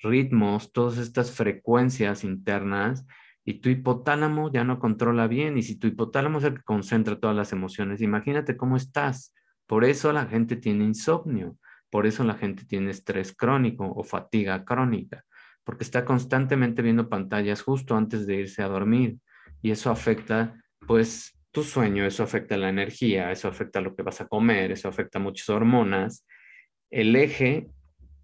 ritmos, 0.02 0.72
todas 0.72 0.98
estas 0.98 1.30
frecuencias 1.30 2.24
internas 2.24 3.04
y 3.44 3.54
tu 3.60 3.70
hipotálamo 3.70 4.52
ya 4.52 4.64
no 4.64 4.78
controla 4.78 5.26
bien. 5.26 5.56
Y 5.56 5.62
si 5.62 5.76
tu 5.78 5.86
hipotálamo 5.86 6.38
es 6.38 6.44
el 6.44 6.54
que 6.54 6.62
concentra 6.62 7.18
todas 7.18 7.36
las 7.36 7.52
emociones, 7.52 8.02
imagínate 8.02 8.56
cómo 8.56 8.76
estás. 8.76 9.34
Por 9.66 9.84
eso 9.84 10.12
la 10.12 10.26
gente 10.26 10.56
tiene 10.56 10.84
insomnio, 10.84 11.56
por 11.90 12.06
eso 12.06 12.24
la 12.24 12.34
gente 12.34 12.64
tiene 12.64 12.90
estrés 12.90 13.34
crónico 13.34 13.90
o 13.90 14.02
fatiga 14.04 14.64
crónica, 14.64 15.24
porque 15.64 15.84
está 15.84 16.04
constantemente 16.04 16.82
viendo 16.82 17.08
pantallas 17.08 17.62
justo 17.62 17.96
antes 17.96 18.26
de 18.26 18.36
irse 18.36 18.62
a 18.62 18.68
dormir 18.68 19.18
y 19.62 19.70
eso 19.70 19.90
afecta 19.90 20.54
pues 20.86 21.38
tu 21.50 21.62
sueño, 21.62 22.04
eso 22.04 22.22
afecta 22.22 22.56
la 22.56 22.68
energía, 22.68 23.32
eso 23.32 23.48
afecta 23.48 23.80
lo 23.80 23.94
que 23.94 24.02
vas 24.02 24.20
a 24.20 24.28
comer, 24.28 24.72
eso 24.72 24.88
afecta 24.88 25.18
muchas 25.18 25.48
hormonas. 25.48 26.26
El 26.90 27.16
eje 27.16 27.68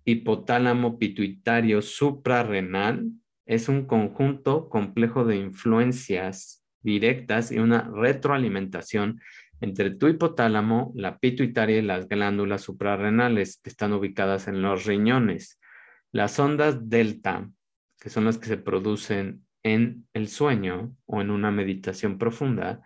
hipotálamo 0.05 0.99
pituitario 0.99 1.83
suprarrenal 1.83 3.07
es 3.47 3.69
un 3.69 3.87
conjunto 3.87 4.69
complejo 4.69 5.25
de 5.25 5.37
influencias 5.37 6.63
directas 6.83 7.51
y 7.51 7.59
una 7.59 7.91
retroalimentación 7.93 9.21
entre 9.61 9.91
tu 9.91 10.09
hipotálamo, 10.09 10.93
la 10.95 11.19
pituitaria 11.19 11.79
y 11.79 11.83
las 11.83 12.09
glándulas 12.09 12.63
suprarrenales 12.63 13.61
que 13.63 13.71
están 13.71 13.93
ubicadas 13.93 14.49
en 14.49 14.61
los 14.61 14.85
riñones. 14.85 15.59
Las 16.13 16.39
ondas 16.39 16.89
delta, 16.91 17.49
que 17.99 18.11
son 18.11 18.27
las 18.27 18.39
que 18.39 18.47
se 18.47 18.59
producen 18.59 19.44
en 19.65 20.07
el 20.13 20.29
sueño 20.29 20.97
o 21.07 21.21
en 21.21 21.31
una 21.31 21.51
meditación 21.51 22.19
profunda, 22.19 22.83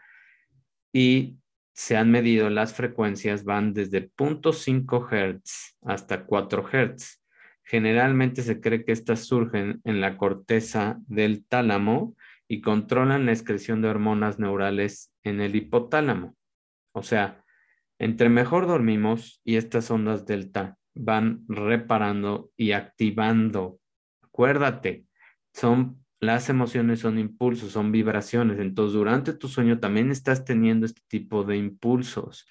y 0.93 1.39
se 1.75 1.97
han 1.97 2.11
medido 2.11 2.49
las 2.49 2.75
frecuencias, 2.75 3.45
van 3.45 3.75
desde 3.75 4.11
0.5 4.11 5.09
Hz 5.11 5.77
hasta 5.83 6.25
4 6.25 6.65
Hz. 6.73 7.23
Generalmente 7.63 8.43
se 8.43 8.61
cree 8.61 8.85
que 8.85 8.93
estas 8.93 9.27
surgen 9.27 9.81
en 9.85 10.01
la 10.01 10.17
corteza 10.17 10.99
del 11.07 11.45
tálamo 11.45 12.17
y 12.49 12.63
controlan 12.63 13.27
la 13.27 13.33
excreción 13.33 13.83
de 13.83 13.89
hormonas 13.89 14.39
neurales 14.39 15.13
en 15.23 15.41
el 15.41 15.55
hipotálamo. 15.55 16.35
O 16.93 17.03
sea, 17.03 17.45
entre 17.99 18.29
mejor 18.29 18.67
dormimos 18.67 19.41
y 19.45 19.57
estas 19.57 19.91
ondas 19.91 20.25
delta 20.25 20.79
van 20.95 21.45
reparando 21.49 22.51
y 22.57 22.73
activando. 22.73 23.79
Acuérdate, 24.23 25.05
son 25.53 26.05
las 26.21 26.49
emociones 26.49 27.01
son 27.01 27.19
impulsos, 27.19 27.73
son 27.73 27.93
vibraciones. 27.93 28.59
Entonces, 28.59 28.95
durante 28.95 29.33
tu 29.33 29.49
sueño 29.49 29.79
también 29.79 30.11
estás 30.11 30.45
teniendo 30.45 30.87
este 30.87 31.03
tipo 31.09 31.45
de 31.45 31.57
impulsos 31.57 32.47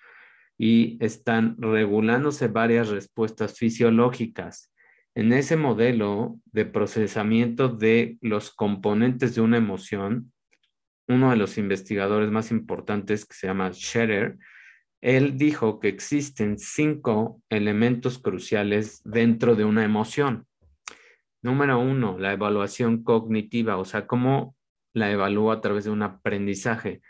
y 0.57 0.97
están 1.03 1.55
regulándose 1.59 2.47
varias 2.47 2.89
respuestas 2.89 3.57
fisiológicas. 3.57 4.73
En 5.15 5.33
ese 5.33 5.57
modelo 5.57 6.39
de 6.45 6.65
procesamiento 6.65 7.69
de 7.69 8.17
los 8.21 8.51
componentes 8.51 9.35
de 9.35 9.41
una 9.41 9.57
emoción, 9.57 10.31
uno 11.07 11.31
de 11.31 11.37
los 11.37 11.57
investigadores 11.57 12.31
más 12.31 12.51
importantes 12.51 13.25
que 13.25 13.35
se 13.35 13.47
llama 13.47 13.71
Scherer, 13.73 14.37
él 15.01 15.37
dijo 15.37 15.79
que 15.79 15.89
existen 15.89 16.57
cinco 16.57 17.41
elementos 17.49 18.19
cruciales 18.19 19.01
dentro 19.03 19.55
de 19.55 19.63
una 19.63 19.83
emoción. 19.83 20.46
Número 21.41 21.79
uno, 21.79 22.17
la 22.17 22.33
evaluación 22.33 23.03
cognitiva, 23.03 23.77
o 23.77 23.85
sea, 23.85 24.07
cómo 24.07 24.55
la 24.93 25.11
evalúa 25.11 25.55
a 25.55 25.61
través 25.61 25.85
de 25.85 25.91
un 25.91 26.03
aprendizaje. 26.03 27.01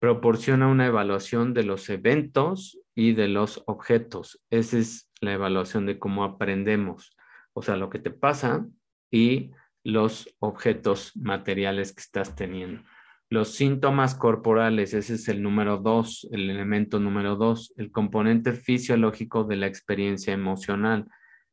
Proporciona 0.00 0.66
una 0.66 0.86
evaluación 0.86 1.54
de 1.54 1.62
los 1.62 1.88
eventos 1.88 2.80
y 2.94 3.12
de 3.12 3.28
los 3.28 3.62
objetos. 3.66 4.42
Esa 4.50 4.78
es 4.78 5.10
la 5.20 5.32
evaluación 5.32 5.86
de 5.86 5.98
cómo 5.98 6.24
aprendemos, 6.24 7.16
o 7.52 7.62
sea, 7.62 7.76
lo 7.76 7.88
que 7.88 8.00
te 8.00 8.10
pasa 8.10 8.66
y 9.10 9.52
los 9.84 10.34
objetos 10.40 11.16
materiales 11.16 11.92
que 11.92 12.00
estás 12.00 12.34
teniendo. 12.34 12.82
Los 13.30 13.54
síntomas 13.54 14.14
corporales, 14.14 14.92
ese 14.92 15.14
es 15.14 15.28
el 15.28 15.42
número 15.42 15.78
dos, 15.78 16.28
el 16.32 16.50
elemento 16.50 17.00
número 17.00 17.36
dos, 17.36 17.72
el 17.76 17.90
componente 17.90 18.52
fisiológico 18.52 19.44
de 19.44 19.56
la 19.56 19.66
experiencia 19.66 20.34
emocional. 20.34 21.06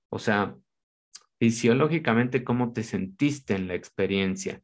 O 0.09 0.19
sea, 0.19 0.55
fisiológicamente, 1.39 2.43
¿cómo 2.43 2.73
te 2.73 2.83
sentiste 2.83 3.55
en 3.55 3.67
la 3.67 3.75
experiencia? 3.75 4.61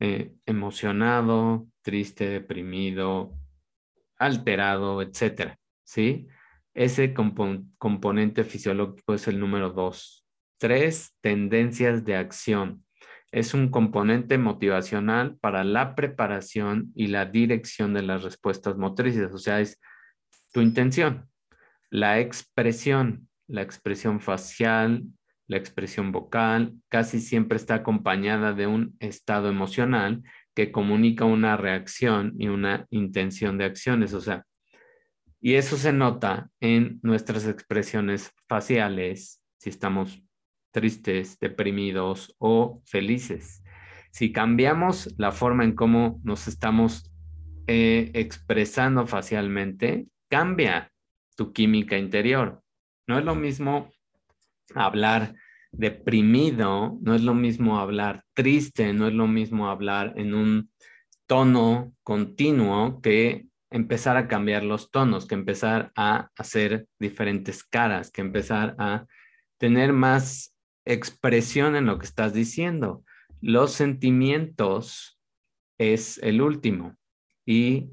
Eh, 0.00 0.32
emocionado, 0.46 1.66
triste, 1.82 2.28
deprimido, 2.28 3.34
alterado, 4.18 5.02
etcétera, 5.02 5.58
¿sí? 5.84 6.28
Ese 6.74 7.14
componente 7.14 8.44
fisiológico 8.44 9.14
es 9.14 9.26
el 9.28 9.40
número 9.40 9.70
dos. 9.70 10.26
Tres, 10.58 11.14
tendencias 11.20 12.04
de 12.04 12.16
acción 12.16 12.84
es 13.32 13.54
un 13.54 13.70
componente 13.70 14.38
motivacional 14.38 15.36
para 15.38 15.64
la 15.64 15.94
preparación 15.94 16.92
y 16.94 17.08
la 17.08 17.26
dirección 17.26 17.92
de 17.94 18.02
las 18.02 18.22
respuestas 18.22 18.76
motrices, 18.76 19.32
o 19.32 19.38
sea, 19.38 19.60
es 19.60 19.80
tu 20.52 20.60
intención. 20.60 21.28
La 21.90 22.20
expresión, 22.20 23.28
la 23.46 23.62
expresión 23.62 24.20
facial, 24.20 25.04
la 25.48 25.56
expresión 25.56 26.12
vocal, 26.12 26.74
casi 26.88 27.20
siempre 27.20 27.56
está 27.56 27.76
acompañada 27.76 28.52
de 28.52 28.66
un 28.66 28.96
estado 29.00 29.48
emocional 29.48 30.22
que 30.54 30.72
comunica 30.72 31.24
una 31.24 31.56
reacción 31.56 32.34
y 32.38 32.48
una 32.48 32.86
intención 32.90 33.58
de 33.58 33.64
acciones, 33.64 34.14
o 34.14 34.20
sea, 34.20 34.44
y 35.40 35.54
eso 35.54 35.76
se 35.76 35.92
nota 35.92 36.50
en 36.60 36.98
nuestras 37.02 37.46
expresiones 37.46 38.32
faciales, 38.48 39.40
si 39.58 39.70
estamos 39.70 40.22
tristes, 40.72 41.38
deprimidos 41.38 42.34
o 42.38 42.82
felices. 42.84 43.62
Si 44.10 44.32
cambiamos 44.32 45.14
la 45.18 45.30
forma 45.30 45.64
en 45.64 45.74
cómo 45.74 46.20
nos 46.24 46.48
estamos 46.48 47.12
eh, 47.66 48.10
expresando 48.14 49.06
facialmente, 49.06 50.06
cambia 50.28 50.92
tu 51.36 51.52
química 51.52 51.96
interior. 51.96 52.62
No 53.06 53.18
es 53.18 53.24
lo 53.24 53.34
mismo 53.34 53.92
hablar 54.74 55.34
deprimido, 55.72 56.98
no 57.02 57.14
es 57.14 57.22
lo 57.22 57.34
mismo 57.34 57.78
hablar 57.78 58.24
triste, 58.34 58.92
no 58.92 59.06
es 59.06 59.14
lo 59.14 59.26
mismo 59.26 59.68
hablar 59.68 60.14
en 60.16 60.34
un 60.34 60.70
tono 61.26 61.92
continuo 62.02 63.00
que 63.00 63.46
empezar 63.70 64.16
a 64.16 64.28
cambiar 64.28 64.62
los 64.62 64.90
tonos, 64.90 65.26
que 65.26 65.34
empezar 65.34 65.92
a 65.96 66.30
hacer 66.36 66.86
diferentes 66.98 67.64
caras, 67.64 68.10
que 68.10 68.20
empezar 68.20 68.74
a 68.78 69.06
tener 69.58 69.92
más 69.92 70.54
expresión 70.84 71.76
en 71.76 71.86
lo 71.86 71.98
que 71.98 72.06
estás 72.06 72.32
diciendo. 72.32 73.04
Los 73.40 73.72
sentimientos 73.72 75.18
es 75.78 76.18
el 76.18 76.40
último 76.40 76.96
y 77.44 77.90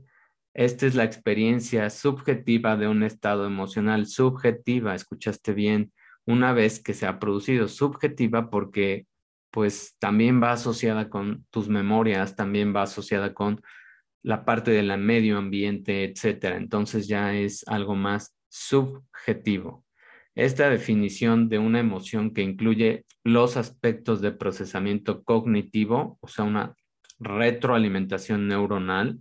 esta 0.53 0.85
es 0.85 0.95
la 0.95 1.03
experiencia 1.03 1.89
subjetiva 1.89 2.77
de 2.77 2.87
un 2.87 3.03
estado 3.03 3.45
emocional 3.45 4.05
subjetiva, 4.05 4.93
escuchaste 4.93 5.53
bien, 5.53 5.91
una 6.25 6.53
vez 6.53 6.81
que 6.81 6.93
se 6.93 7.05
ha 7.05 7.19
producido 7.19 7.67
subjetiva 7.67 8.49
porque 8.49 9.07
pues 9.51 9.95
también 9.99 10.41
va 10.41 10.53
asociada 10.53 11.09
con 11.09 11.45
tus 11.51 11.69
memorias, 11.69 12.35
también 12.35 12.75
va 12.75 12.83
asociada 12.83 13.33
con 13.33 13.61
la 14.23 14.45
parte 14.45 14.71
del 14.71 14.97
medio 14.97 15.37
ambiente, 15.37 16.05
etcétera. 16.05 16.57
Entonces 16.57 17.07
ya 17.07 17.35
es 17.35 17.63
algo 17.67 17.93
más 17.95 18.35
subjetivo. 18.49 19.85
Esta 20.33 20.69
definición 20.69 21.49
de 21.49 21.59
una 21.59 21.79
emoción 21.79 22.33
que 22.33 22.41
incluye 22.41 23.05
los 23.23 23.55
aspectos 23.55 24.21
de 24.21 24.31
procesamiento 24.31 25.23
cognitivo, 25.23 26.17
o 26.21 26.27
sea, 26.27 26.45
una 26.45 26.75
retroalimentación 27.19 28.47
neuronal, 28.47 29.19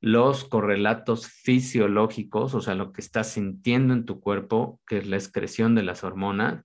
los 0.00 0.44
correlatos 0.44 1.28
fisiológicos, 1.28 2.54
o 2.54 2.60
sea, 2.60 2.74
lo 2.74 2.92
que 2.92 3.00
estás 3.00 3.32
sintiendo 3.32 3.94
en 3.94 4.04
tu 4.04 4.20
cuerpo, 4.20 4.80
que 4.86 4.98
es 4.98 5.06
la 5.06 5.16
excreción 5.16 5.74
de 5.74 5.82
las 5.82 6.04
hormonas, 6.04 6.64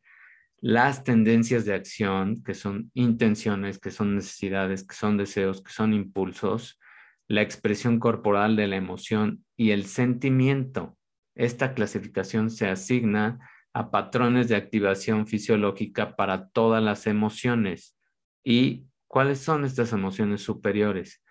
las 0.60 1.04
tendencias 1.04 1.66
de 1.66 1.74
acción, 1.74 2.44
que 2.44 2.54
son 2.54 2.92
intenciones, 2.94 3.80
que 3.80 3.90
son 3.90 4.16
necesidades, 4.16 4.86
que 4.86 4.94
son 4.94 5.18
deseos, 5.18 5.64
que 5.64 5.72
son 5.72 5.94
impulsos, 5.94 6.80
la 7.28 7.42
expresión 7.42 8.00
corporal 8.00 8.56
de 8.56 8.68
la 8.68 8.76
emoción 8.76 9.44
y 9.58 9.72
el 9.72 9.86
sentimiento. 9.86 10.98
Esta 11.34 11.74
clasificación 11.74 12.52
se 12.52 12.68
asigna 12.68 13.40
a 13.74 13.90
patrones 13.90 14.50
de 14.50 14.56
activación 14.56 15.26
fisiológica 15.26 16.16
para 16.16 16.50
todas 16.50 16.84
las 16.84 17.08
emociones. 17.08 17.98
¿Y 18.44 18.86
cuáles 19.08 19.40
son 19.40 19.66
estas 19.66 19.94
emociones 19.94 20.42
superiores? 20.42 21.24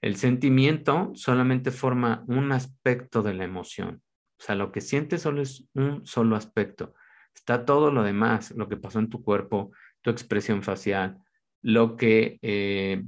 El 0.00 0.16
sentimiento 0.16 1.12
solamente 1.14 1.70
forma 1.70 2.24
un 2.28 2.52
aspecto 2.52 3.22
de 3.22 3.34
la 3.34 3.44
emoción. 3.44 4.02
O 4.38 4.42
sea, 4.42 4.54
lo 4.54 4.70
que 4.70 4.80
sientes 4.80 5.22
solo 5.22 5.42
es 5.42 5.68
un 5.74 6.06
solo 6.06 6.36
aspecto. 6.36 6.94
Está 7.34 7.64
todo 7.64 7.90
lo 7.90 8.02
demás, 8.02 8.50
lo 8.52 8.68
que 8.68 8.76
pasó 8.76 8.98
en 8.98 9.08
tu 9.08 9.22
cuerpo, 9.22 9.72
tu 10.02 10.10
expresión 10.10 10.62
facial, 10.62 11.18
lo 11.62 11.96
que 11.96 12.38
eh, 12.42 13.02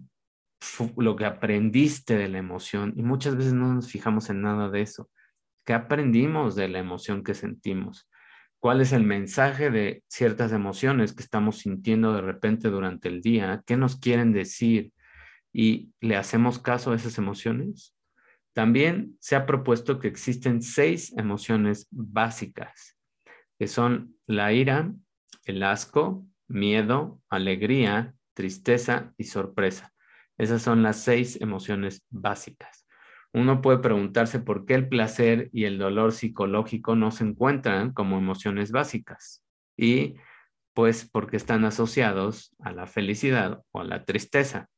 lo 0.96 1.16
que 1.16 1.24
aprendiste 1.24 2.16
de 2.16 2.28
la 2.28 2.38
emoción 2.38 2.92
y 2.96 3.02
muchas 3.02 3.36
veces 3.36 3.52
no 3.52 3.72
nos 3.72 3.90
fijamos 3.90 4.30
en 4.30 4.42
nada 4.42 4.68
de 4.70 4.82
eso. 4.82 5.08
¿Qué 5.64 5.72
aprendimos 5.72 6.56
de 6.56 6.68
la 6.68 6.78
emoción 6.78 7.22
que 7.22 7.34
sentimos? 7.34 8.08
¿Cuál 8.58 8.80
es 8.80 8.92
el 8.92 9.04
mensaje 9.04 9.70
de 9.70 10.02
ciertas 10.08 10.52
emociones 10.52 11.12
que 11.12 11.22
estamos 11.22 11.58
sintiendo 11.58 12.12
de 12.12 12.22
repente 12.22 12.68
durante 12.68 13.08
el 13.08 13.20
día? 13.20 13.62
¿Qué 13.66 13.76
nos 13.76 13.96
quieren 13.96 14.32
decir? 14.32 14.92
¿Y 15.58 15.92
le 16.00 16.14
hacemos 16.14 16.60
caso 16.60 16.92
a 16.92 16.94
esas 16.94 17.18
emociones? 17.18 17.92
También 18.52 19.16
se 19.18 19.34
ha 19.34 19.44
propuesto 19.44 19.98
que 19.98 20.06
existen 20.06 20.62
seis 20.62 21.12
emociones 21.18 21.88
básicas, 21.90 22.96
que 23.58 23.66
son 23.66 24.14
la 24.28 24.52
ira, 24.52 24.94
el 25.46 25.64
asco, 25.64 26.24
miedo, 26.46 27.20
alegría, 27.28 28.14
tristeza 28.34 29.12
y 29.18 29.24
sorpresa. 29.24 29.92
Esas 30.36 30.62
son 30.62 30.84
las 30.84 31.02
seis 31.02 31.40
emociones 31.40 32.06
básicas. 32.08 32.86
Uno 33.32 33.60
puede 33.60 33.78
preguntarse 33.78 34.38
por 34.38 34.64
qué 34.64 34.74
el 34.74 34.88
placer 34.88 35.50
y 35.52 35.64
el 35.64 35.76
dolor 35.76 36.12
psicológico 36.12 36.94
no 36.94 37.10
se 37.10 37.24
encuentran 37.24 37.92
como 37.92 38.16
emociones 38.16 38.70
básicas. 38.70 39.42
Y 39.76 40.14
pues 40.72 41.04
porque 41.04 41.36
están 41.36 41.64
asociados 41.64 42.54
a 42.60 42.70
la 42.70 42.86
felicidad 42.86 43.60
o 43.72 43.80
a 43.80 43.84
la 43.84 44.04
tristeza. 44.04 44.68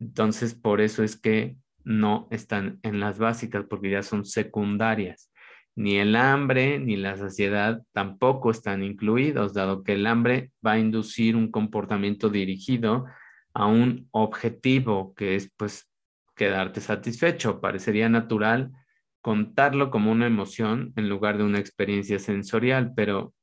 Entonces, 0.00 0.54
por 0.54 0.80
eso 0.80 1.02
es 1.02 1.20
que 1.20 1.56
no 1.84 2.28
están 2.30 2.80
en 2.82 3.00
las 3.00 3.18
básicas, 3.18 3.64
porque 3.68 3.90
ya 3.90 4.02
son 4.02 4.24
secundarias. 4.24 5.30
Ni 5.76 5.96
el 5.96 6.14
hambre 6.16 6.78
ni 6.78 6.96
la 6.96 7.16
saciedad 7.16 7.82
tampoco 7.92 8.50
están 8.50 8.82
incluidos, 8.82 9.54
dado 9.54 9.82
que 9.82 9.94
el 9.94 10.06
hambre 10.06 10.52
va 10.64 10.72
a 10.72 10.78
inducir 10.78 11.36
un 11.36 11.50
comportamiento 11.50 12.30
dirigido 12.30 13.06
a 13.54 13.66
un 13.66 14.08
objetivo 14.12 15.14
que 15.14 15.36
es 15.36 15.50
pues 15.56 15.90
quedarte 16.36 16.80
satisfecho. 16.80 17.60
Parecería 17.60 18.08
natural 18.08 18.72
contarlo 19.20 19.90
como 19.90 20.12
una 20.12 20.26
emoción 20.26 20.92
en 20.96 21.08
lugar 21.08 21.38
de 21.38 21.44
una 21.44 21.58
experiencia 21.58 22.18
sensorial, 22.18 22.92
pero 22.94 23.34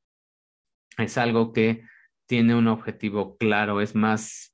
es 0.98 1.18
algo 1.18 1.54
que 1.54 1.84
tiene 2.28 2.56
un 2.56 2.68
objetivo 2.68 3.36
claro, 3.38 3.82
es 3.82 3.96
más 3.96 4.51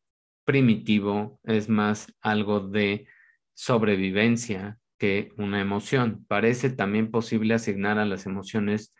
primitivo, 0.47 1.41
es 1.43 1.67
más 1.67 2.15
algo 2.21 2.61
de 2.61 3.05
sobrevivencia 3.53 4.79
que 4.97 5.33
una 5.37 5.59
emoción. 5.59 6.23
Parece 6.29 6.69
también 6.69 7.11
posible 7.11 7.53
asignar 7.53 7.99
a 7.99 8.05
las 8.05 8.25
emociones 8.25 8.95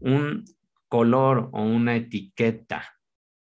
un 0.00 0.44
color 0.88 1.50
o 1.52 1.62
una 1.62 1.96
etiqueta, 1.96 2.96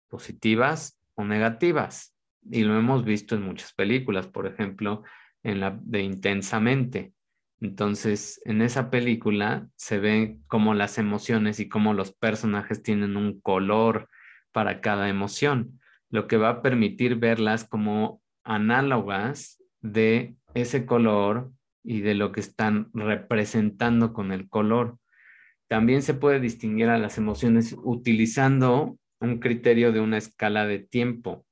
positivas 0.10 1.00
o 1.14 1.24
negativas 1.24 2.16
y 2.50 2.64
lo 2.64 2.80
hemos 2.80 3.06
visto 3.06 3.36
en 3.36 3.44
muchas 3.44 3.74
películas, 3.74 4.26
por 4.26 4.48
ejemplo, 4.48 5.04
en 5.44 5.60
la 5.60 5.80
de 5.84 6.02
Intensamente. 6.02 7.14
Entonces, 7.62 8.42
en 8.46 8.64
esa 8.64 8.90
película 8.90 9.70
se 9.76 10.00
ve 10.00 10.40
cómo 10.48 10.74
las 10.74 10.98
emociones 10.98 11.60
y 11.60 11.70
cómo 11.70 11.94
los 11.94 12.12
personajes 12.12 12.82
tienen 12.82 13.18
un 13.18 13.40
color 13.40 14.10
para 14.52 14.82
cada 14.82 15.10
emoción, 15.10 15.80
lo 16.16 16.28
que 16.28 16.38
va 16.38 16.50
a 16.50 16.62
permitir 16.62 17.18
verlas 17.18 17.66
como 17.66 18.22
análogas 18.44 19.62
de 19.82 20.36
ese 20.54 20.86
color 20.86 21.52
y 21.84 22.02
de 22.02 22.16
lo 22.16 22.32
que 22.32 22.40
están 22.40 22.90
representando 22.94 24.14
con 24.14 24.32
el 24.32 24.50
color. 24.50 24.98
También 25.68 26.02
se 26.02 26.14
puede 26.14 26.40
distinguir 26.40 26.90
a 26.90 26.98
las 26.98 27.18
emociones 27.18 27.76
utilizando 27.84 28.98
un 29.20 29.40
criterio 29.40 29.92
de 29.92 30.00
una 30.00 30.18
escala 30.18 30.66
de 30.66 30.80
tiempo 30.80 31.46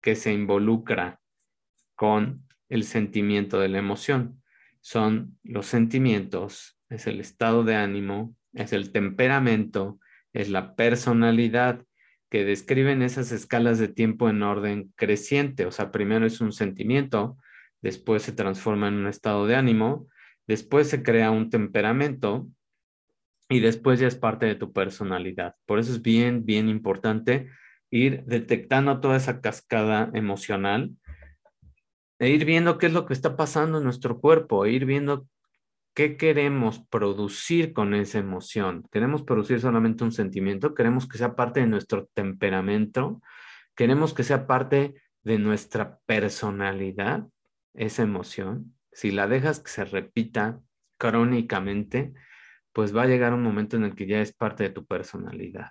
que 0.00 0.14
se 0.14 0.32
involucra 0.32 1.20
con 1.96 2.46
el 2.68 2.84
sentimiento 2.84 3.58
de 3.58 3.68
la 3.68 3.78
emoción. 3.78 4.42
Son 4.80 5.38
los 5.42 5.66
sentimientos, 5.66 6.78
es 6.90 7.06
el 7.06 7.20
estado 7.20 7.64
de 7.64 7.76
ánimo, 7.76 8.36
es 8.52 8.72
el 8.72 8.92
temperamento, 8.92 9.98
es 10.32 10.50
la 10.50 10.74
personalidad 10.74 11.84
que 12.30 12.44
describen 12.44 13.02
esas 13.02 13.32
escalas 13.32 13.78
de 13.78 13.88
tiempo 13.88 14.28
en 14.28 14.42
orden 14.42 14.92
creciente. 14.96 15.66
O 15.66 15.70
sea, 15.70 15.90
primero 15.90 16.26
es 16.26 16.40
un 16.40 16.52
sentimiento, 16.52 17.36
después 17.82 18.22
se 18.22 18.32
transforma 18.32 18.88
en 18.88 18.94
un 18.94 19.06
estado 19.06 19.46
de 19.46 19.56
ánimo, 19.56 20.08
después 20.46 20.88
se 20.88 21.02
crea 21.02 21.30
un 21.30 21.50
temperamento 21.50 22.48
y 23.48 23.60
después 23.60 24.00
ya 24.00 24.08
es 24.08 24.16
parte 24.16 24.46
de 24.46 24.54
tu 24.54 24.72
personalidad. 24.72 25.54
Por 25.66 25.78
eso 25.78 25.92
es 25.92 26.02
bien, 26.02 26.44
bien 26.44 26.68
importante 26.68 27.50
ir 27.90 28.24
detectando 28.24 29.00
toda 29.00 29.16
esa 29.16 29.40
cascada 29.40 30.10
emocional 30.14 30.90
e 32.18 32.30
ir 32.30 32.44
viendo 32.44 32.78
qué 32.78 32.86
es 32.86 32.92
lo 32.92 33.06
que 33.06 33.12
está 33.12 33.36
pasando 33.36 33.78
en 33.78 33.84
nuestro 33.84 34.20
cuerpo, 34.20 34.64
e 34.64 34.72
ir 34.72 34.84
viendo 34.86 35.28
qué 35.94 36.16
queremos 36.16 36.80
producir 36.90 37.72
con 37.72 37.94
esa 37.94 38.18
emoción. 38.18 38.84
¿Queremos 38.90 39.22
producir 39.22 39.60
solamente 39.60 40.04
un 40.04 40.12
sentimiento? 40.12 40.74
¿Queremos 40.74 41.08
que 41.08 41.18
sea 41.18 41.36
parte 41.36 41.60
de 41.60 41.66
nuestro 41.66 42.06
temperamento? 42.14 43.22
¿Queremos 43.76 44.12
que 44.12 44.24
sea 44.24 44.46
parte 44.46 44.94
de 45.22 45.38
nuestra 45.38 45.98
personalidad, 46.04 47.26
esa 47.74 48.02
emoción? 48.02 48.74
Si 48.92 49.12
la 49.12 49.28
dejas 49.28 49.60
que 49.60 49.70
se 49.70 49.84
repita 49.84 50.60
crónicamente, 50.98 52.12
pues 52.72 52.94
va 52.94 53.02
a 53.02 53.06
llegar 53.06 53.32
un 53.32 53.42
momento 53.42 53.76
en 53.76 53.84
el 53.84 53.94
que 53.94 54.06
ya 54.06 54.20
es 54.20 54.32
parte 54.32 54.64
de 54.64 54.70
tu 54.70 54.84
personalidad. 54.84 55.70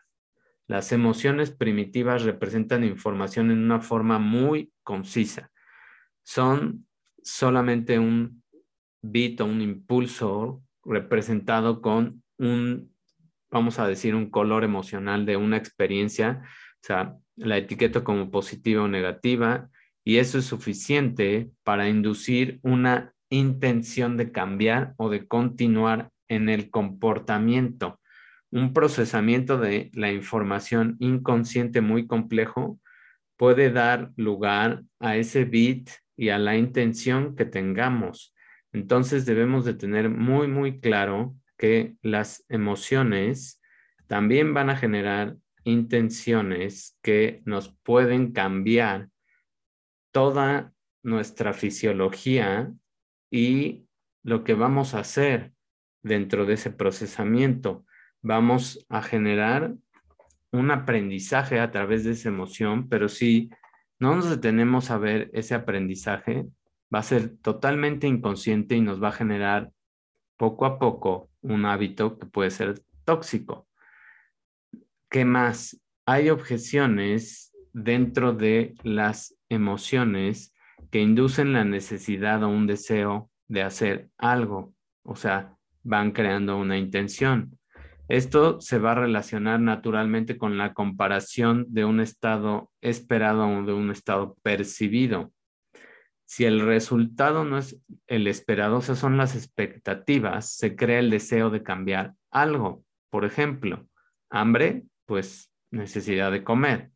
Las 0.68 0.94
emociones 0.94 1.52
primitivas 1.52 2.24
representan 2.24 2.86
información 2.86 3.52
en 3.52 3.60
una 3.60 3.82
forma 3.82 4.20
muy 4.20 4.72
concisa. 4.84 5.52
Son 6.24 6.88
solamente 7.22 8.00
un 8.00 8.43
bit 9.04 9.40
o 9.42 9.46
un 9.46 9.62
impulso 9.62 10.64
representado 10.84 11.82
con 11.82 12.24
un, 12.40 12.92
vamos 13.52 13.78
a 13.78 13.88
decir, 13.88 14.16
un 14.16 14.32
color 14.32 14.64
emocional 14.64 15.28
de 15.28 15.38
una 15.38 15.58
experiencia. 15.58 16.42
O 16.44 16.86
sea, 16.86 17.16
la 17.36 17.58
etiqueta 17.58 18.04
como 18.04 18.32
positiva 18.32 18.84
o 18.84 18.88
negativa 18.88 19.70
y 20.04 20.18
eso 20.18 20.40
es 20.40 20.46
suficiente 20.46 21.52
para 21.64 21.88
inducir 21.88 22.60
una 22.64 23.14
intención 23.30 24.18
de 24.18 24.32
cambiar 24.32 24.96
o 24.98 25.10
de 25.10 25.28
continuar 25.28 26.10
en 26.28 26.50
el 26.50 26.72
comportamiento 26.72 28.00
un 28.54 28.72
procesamiento 28.72 29.58
de 29.58 29.90
la 29.96 30.12
información 30.12 30.96
inconsciente 31.00 31.82
muy 31.82 32.06
complejo 32.06 32.80
puede 33.36 33.72
dar 33.72 34.12
lugar 34.16 34.84
a 35.00 35.18
ese 35.18 35.44
bit 35.44 35.90
y 36.16 36.30
a 36.30 36.38
la 36.38 36.56
intención 36.56 37.36
que 37.36 37.46
tengamos. 37.46 38.33
Entonces 38.74 39.26
debemos 39.26 39.66
de 39.66 39.76
tener 39.76 40.10
muy, 40.10 40.48
muy 40.48 40.80
claro 40.80 41.36
que 41.58 41.96
las 42.02 42.44
emociones 42.50 43.62
también 44.08 44.54
van 44.54 44.70
a 44.70 44.76
generar 44.76 45.38
intenciones 45.64 46.98
que 47.02 47.42
nos 47.46 47.70
pueden 47.84 48.34
cambiar 48.34 49.10
toda 50.12 50.74
nuestra 51.04 51.54
fisiología 51.54 52.74
y 53.32 53.86
lo 54.24 54.44
que 54.44 54.56
vamos 54.56 54.94
a 54.94 55.00
hacer 55.00 55.54
dentro 56.02 56.46
de 56.46 56.56
ese 56.56 56.72
procesamiento. 56.72 57.86
Vamos 58.22 58.86
a 58.90 59.02
generar 59.02 59.76
un 60.52 60.72
aprendizaje 60.72 61.60
a 61.60 61.72
través 61.72 62.04
de 62.04 62.12
esa 62.12 62.30
emoción, 62.30 62.90
pero 62.90 63.10
si 63.10 63.50
no 64.00 64.16
nos 64.16 64.30
detenemos 64.30 64.92
a 64.92 64.98
ver 64.98 65.30
ese 65.34 65.56
aprendizaje, 65.56 66.46
va 66.94 67.00
a 67.00 67.04
ser 67.04 67.38
totalmente 67.38 68.08
inconsciente 68.08 68.76
y 68.76 68.82
nos 68.82 69.02
va 69.02 69.10
a 69.10 69.14
generar 69.14 69.72
poco 70.38 70.66
a 70.66 70.80
poco 70.80 71.30
un 71.42 71.66
hábito 71.66 72.18
que 72.18 72.26
puede 72.26 72.52
ser 72.52 72.82
tóxico. 73.06 73.68
¿Qué 75.10 75.26
más? 75.26 75.80
Hay 76.06 76.30
objeciones 76.30 77.54
dentro 77.72 78.34
de 78.34 78.76
las 78.84 79.36
emociones 79.50 80.54
que 80.92 81.00
inducen 81.00 81.54
la 81.54 81.64
necesidad 81.64 82.44
o 82.44 82.50
un 82.50 82.68
deseo 82.68 83.30
de 83.48 83.64
hacer 83.64 84.10
algo, 84.18 84.74
o 85.04 85.16
sea, 85.16 85.56
van 85.84 86.12
creando 86.12 86.58
una 86.58 86.78
intención. 86.78 87.58
Esto 88.10 88.60
se 88.60 88.80
va 88.80 88.92
a 88.92 88.96
relacionar 88.96 89.60
naturalmente 89.60 90.38
con 90.38 90.58
la 90.58 90.74
comparación 90.74 91.66
de 91.70 91.86
un 91.86 92.00
estado 92.00 92.70
esperado 92.82 93.48
o 93.48 93.64
de 93.64 93.74
un 93.74 93.92
estado 93.92 94.36
percibido. 94.44 95.32
Si 96.34 96.46
el 96.46 96.62
resultado 96.62 97.46
no 97.46 97.60
es 97.60 97.80
el 98.08 98.26
esperado, 98.26 98.78
o 98.78 98.82
son 98.82 99.18
las 99.18 99.36
expectativas, 99.36 100.50
se 100.52 100.76
crea 100.76 100.98
el 100.98 101.12
deseo 101.12 101.52
de 101.52 101.62
cambiar 101.62 102.16
algo. 102.32 102.84
Por 103.12 103.24
ejemplo, 103.24 103.88
hambre, 104.32 104.82
pues 105.06 105.52
necesidad 105.70 106.32
de 106.32 106.44
comer. 106.44 106.90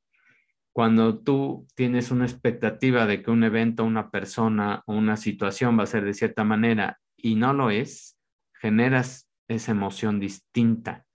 Cuando 0.73 1.19
tú 1.19 1.67
tienes 1.75 2.09
una 2.09 2.25
expectativa 2.25 3.05
de 3.05 3.21
que 3.21 3.29
un 3.29 3.43
evento, 3.43 3.83
una 3.83 4.09
persona 4.09 4.81
o 4.87 4.95
una 4.95 5.17
situación 5.17 5.77
va 5.77 5.83
a 5.83 5.85
ser 5.85 6.03
de 6.03 6.15
cierta 6.15 6.43
manera 6.43 6.99
y 7.15 7.35
no 7.35 7.53
lo 7.53 7.69
es, 7.69 8.17
generas 8.59 9.29
esa 9.47 9.69
emoción 9.69 10.19
distinta. 10.19 11.05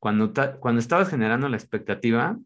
Cuando, 0.00 0.32
cuando 0.58 0.80
estabas 0.80 1.10
generando 1.10 1.48
la 1.48 1.56
expectativa, 1.56 2.36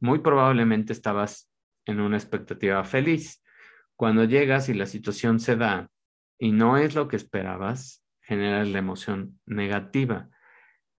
muy 0.00 0.18
probablemente 0.18 0.92
estabas 0.92 1.50
en 1.86 1.98
una 1.98 2.18
expectativa 2.18 2.84
feliz. 2.84 3.42
Cuando 4.00 4.24
llegas 4.24 4.70
y 4.70 4.72
la 4.72 4.86
situación 4.86 5.40
se 5.40 5.56
da 5.56 5.90
y 6.38 6.52
no 6.52 6.78
es 6.78 6.94
lo 6.94 7.06
que 7.06 7.16
esperabas, 7.16 8.02
generas 8.22 8.66
la 8.66 8.78
emoción 8.78 9.38
negativa. 9.44 10.30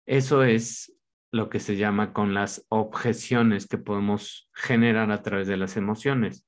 Eso 0.04 0.44
es 0.44 0.94
lo 1.32 1.48
que 1.48 1.60
se 1.60 1.76
llama 1.76 2.12
con 2.12 2.34
las 2.34 2.66
objeciones 2.68 3.66
que 3.66 3.78
podemos 3.78 4.50
generar 4.52 5.10
a 5.12 5.22
través 5.22 5.48
de 5.48 5.56
las 5.56 5.78
emociones. 5.78 6.46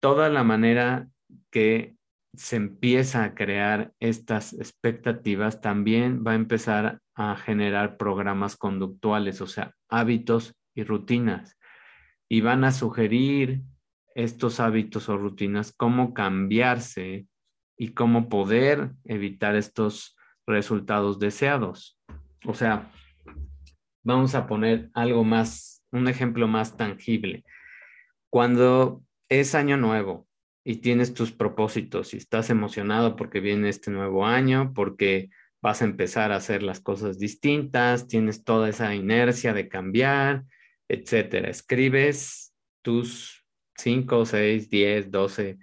Toda 0.00 0.30
la 0.30 0.42
manera 0.42 1.10
que 1.50 1.96
se 2.34 2.56
empieza 2.56 3.24
a 3.24 3.34
crear 3.34 3.92
estas 4.00 4.54
expectativas, 4.54 5.60
también 5.60 6.24
va 6.26 6.32
a 6.32 6.36
empezar 6.36 7.02
a 7.14 7.36
generar 7.36 7.98
programas 7.98 8.56
conductuales, 8.56 9.42
o 9.42 9.46
sea, 9.46 9.74
hábitos 9.90 10.54
y 10.74 10.84
rutinas. 10.84 11.58
Y 12.26 12.40
van 12.40 12.64
a 12.64 12.72
sugerir 12.72 13.64
estos 14.18 14.58
hábitos 14.58 15.08
o 15.08 15.16
rutinas, 15.16 15.72
cómo 15.72 16.12
cambiarse 16.12 17.28
y 17.76 17.90
cómo 17.90 18.28
poder 18.28 18.90
evitar 19.04 19.54
estos 19.54 20.16
resultados 20.44 21.20
deseados. 21.20 22.00
O 22.44 22.52
sea, 22.52 22.90
vamos 24.02 24.34
a 24.34 24.48
poner 24.48 24.90
algo 24.92 25.22
más, 25.22 25.84
un 25.92 26.08
ejemplo 26.08 26.48
más 26.48 26.76
tangible. 26.76 27.44
Cuando 28.28 29.04
es 29.28 29.54
año 29.54 29.76
nuevo 29.76 30.26
y 30.64 30.78
tienes 30.78 31.14
tus 31.14 31.30
propósitos 31.30 32.12
y 32.12 32.16
estás 32.16 32.50
emocionado 32.50 33.14
porque 33.14 33.38
viene 33.38 33.68
este 33.68 33.92
nuevo 33.92 34.26
año, 34.26 34.72
porque 34.74 35.30
vas 35.62 35.80
a 35.80 35.84
empezar 35.84 36.32
a 36.32 36.36
hacer 36.36 36.64
las 36.64 36.80
cosas 36.80 37.20
distintas, 37.20 38.08
tienes 38.08 38.42
toda 38.42 38.68
esa 38.68 38.96
inercia 38.96 39.54
de 39.54 39.68
cambiar, 39.68 40.44
etcétera. 40.88 41.50
Escribes 41.50 42.52
tus 42.82 43.37
5, 43.78 44.26
6, 44.26 44.68
10, 44.68 45.10
12 45.10 45.58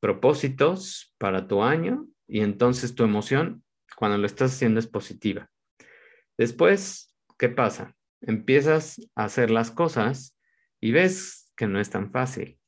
propósitos 0.00 1.14
para 1.18 1.46
tu 1.46 1.62
año 1.62 2.06
y 2.26 2.40
entonces 2.40 2.94
tu 2.94 3.04
emoción 3.04 3.62
cuando 3.96 4.18
lo 4.18 4.26
estás 4.26 4.52
haciendo 4.52 4.80
es 4.80 4.86
positiva. 4.86 5.50
Después, 6.36 7.14
¿qué 7.38 7.48
pasa? 7.48 7.94
Empiezas 8.20 9.00
a 9.14 9.24
hacer 9.24 9.50
las 9.50 9.70
cosas 9.70 10.36
y 10.80 10.92
ves 10.92 11.52
que 11.56 11.66
no 11.66 11.80
es 11.80 11.90
tan 11.90 12.10
fácil. 12.10 12.58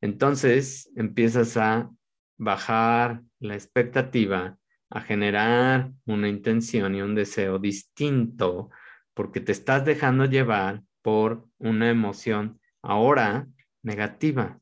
Entonces 0.00 0.90
empiezas 0.96 1.56
a 1.56 1.90
bajar 2.36 3.22
la 3.40 3.54
expectativa, 3.54 4.58
a 4.90 5.00
generar 5.00 5.92
una 6.06 6.28
intención 6.28 6.94
y 6.94 7.02
un 7.02 7.14
deseo 7.14 7.58
distinto, 7.58 8.70
porque 9.14 9.40
te 9.40 9.52
estás 9.52 9.84
dejando 9.84 10.24
llevar 10.24 10.82
por 11.02 11.46
una 11.58 11.90
emoción 11.90 12.60
ahora 12.82 13.46
negativa, 13.82 14.58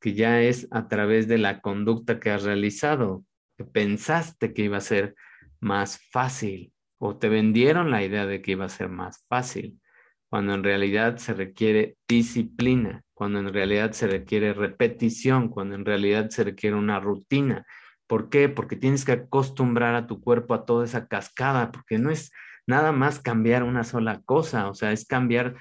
que 0.00 0.14
ya 0.14 0.40
es 0.42 0.68
a 0.70 0.88
través 0.88 1.28
de 1.28 1.38
la 1.38 1.60
conducta 1.60 2.20
que 2.20 2.30
has 2.30 2.44
realizado, 2.44 3.24
que 3.56 3.64
pensaste 3.64 4.52
que 4.52 4.62
iba 4.62 4.76
a 4.76 4.82
ser 4.82 5.14
más 5.60 6.00
fácil 6.10 6.72
o 6.98 7.16
te 7.16 7.28
vendieron 7.28 7.90
la 7.90 8.02
idea 8.02 8.26
de 8.26 8.42
que 8.42 8.52
iba 8.52 8.64
a 8.64 8.70
ser 8.70 8.88
más 8.88 9.24
fácil, 9.28 9.80
cuando 10.28 10.54
en 10.54 10.64
realidad 10.64 11.16
se 11.16 11.34
requiere 11.34 11.96
disciplina 12.06 13.04
cuando 13.18 13.40
en 13.40 13.52
realidad 13.52 13.90
se 13.90 14.06
requiere 14.06 14.52
repetición, 14.52 15.48
cuando 15.48 15.74
en 15.74 15.84
realidad 15.84 16.30
se 16.30 16.44
requiere 16.44 16.76
una 16.76 17.00
rutina. 17.00 17.66
¿Por 18.06 18.28
qué? 18.28 18.48
Porque 18.48 18.76
tienes 18.76 19.04
que 19.04 19.10
acostumbrar 19.10 19.96
a 19.96 20.06
tu 20.06 20.20
cuerpo 20.20 20.54
a 20.54 20.64
toda 20.64 20.84
esa 20.84 21.08
cascada, 21.08 21.72
porque 21.72 21.98
no 21.98 22.10
es 22.10 22.30
nada 22.64 22.92
más 22.92 23.18
cambiar 23.18 23.64
una 23.64 23.82
sola 23.82 24.22
cosa, 24.24 24.70
o 24.70 24.74
sea, 24.74 24.92
es 24.92 25.04
cambiar 25.04 25.56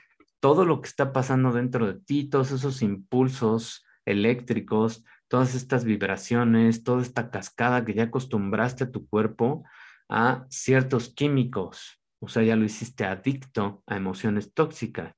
todo 0.47 0.63
lo 0.63 0.79
que 0.79 0.87
está 0.87 1.11
pasando 1.11 1.51
dentro 1.51 1.87
de 1.87 1.99
ti, 1.99 2.29
todos 2.29 2.53
esos 2.53 2.81
impulsos 2.81 3.85
eléctricos, 4.05 5.03
todas 5.27 5.55
estas 5.55 5.83
vibraciones, 5.83 6.85
toda 6.85 7.01
esta 7.01 7.29
cascada 7.31 7.83
que 7.83 7.93
ya 7.93 8.03
acostumbraste 8.03 8.85
a 8.85 8.89
tu 8.89 9.05
cuerpo 9.09 9.65
a 10.07 10.45
ciertos 10.49 11.13
químicos, 11.13 12.01
o 12.21 12.29
sea, 12.29 12.43
ya 12.43 12.55
lo 12.55 12.63
hiciste 12.63 13.03
adicto 13.03 13.83
a 13.87 13.97
emociones 13.97 14.53
tóxicas. 14.53 15.13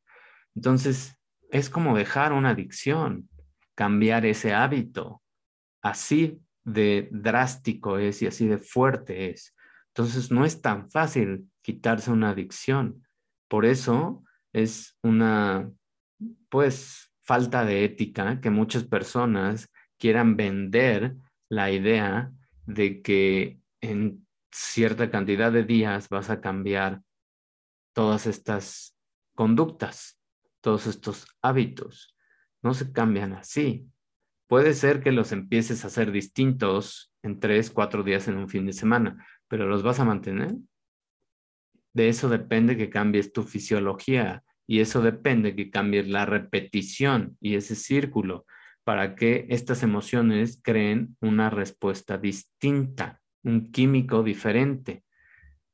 Entonces, 0.55 1.15
es 1.51 1.69
como 1.69 1.95
dejar 1.95 2.33
una 2.33 2.49
adicción, 2.49 3.29
cambiar 3.75 4.25
ese 4.25 4.55
hábito. 4.55 5.21
Así 5.83 6.41
de 6.63 7.07
drástico 7.11 7.99
es 7.99 8.23
y 8.23 8.25
así 8.25 8.47
de 8.47 8.57
fuerte 8.57 9.29
es. 9.29 9.55
Entonces 9.89 10.31
no 10.31 10.43
es 10.43 10.63
tan 10.63 10.89
fácil 10.89 11.51
quitarse 11.61 12.09
una 12.09 12.31
adicción. 12.31 13.05
Por 13.47 13.67
eso 13.67 14.23
es 14.53 14.97
una, 15.03 15.71
pues, 16.49 17.12
falta 17.21 17.65
de 17.65 17.83
ética 17.83 18.41
que 18.41 18.49
muchas 18.49 18.83
personas 18.83 19.69
quieran 19.97 20.35
vender 20.35 21.15
la 21.49 21.71
idea 21.71 22.31
de 22.65 23.01
que 23.01 23.59
en 23.81 24.27
cierta 24.51 25.12
cantidad 25.12 25.51
de 25.51 25.63
días 25.63 26.09
vas 26.09 26.29
a 26.29 26.41
cambiar 26.41 27.01
todas 27.93 28.25
estas 28.25 28.95
conductas 29.35 30.19
todos 30.62 30.88
estos 30.88 31.27
hábitos. 31.41 32.15
No 32.62 32.73
se 32.73 32.91
cambian 32.91 33.33
así. 33.33 33.88
Puede 34.47 34.73
ser 34.73 35.01
que 35.01 35.12
los 35.12 35.31
empieces 35.31 35.83
a 35.83 35.88
hacer 35.88 36.12
distintos 36.12 37.13
en 37.21 37.39
tres, 37.39 37.69
cuatro 37.69 38.03
días 38.03 38.27
en 38.27 38.38
un 38.38 38.49
fin 38.49 38.65
de 38.65 38.73
semana, 38.73 39.25
pero 39.47 39.67
¿los 39.67 39.83
vas 39.83 39.99
a 39.99 40.05
mantener? 40.05 40.55
De 41.93 42.10
eso 42.10 42.30
depende 42.30 42.78
que 42.78 42.89
cambies 42.89 43.34
tu 43.34 43.43
fisiología 43.43 44.43
y 44.67 44.80
eso 44.80 45.02
depende 45.02 45.56
que 45.56 45.71
cambies 45.71 46.08
la 46.08 46.25
repetición 46.25 47.37
y 47.42 47.56
ese 47.56 47.75
círculo 47.75 48.46
para 48.83 49.15
que 49.15 49.46
estas 49.50 49.83
emociones 49.83 50.60
creen 50.63 51.15
una 51.21 51.50
respuesta 51.50 52.17
distinta, 52.17 53.21
un 53.44 53.71
químico 53.71 54.23
diferente. 54.23 55.04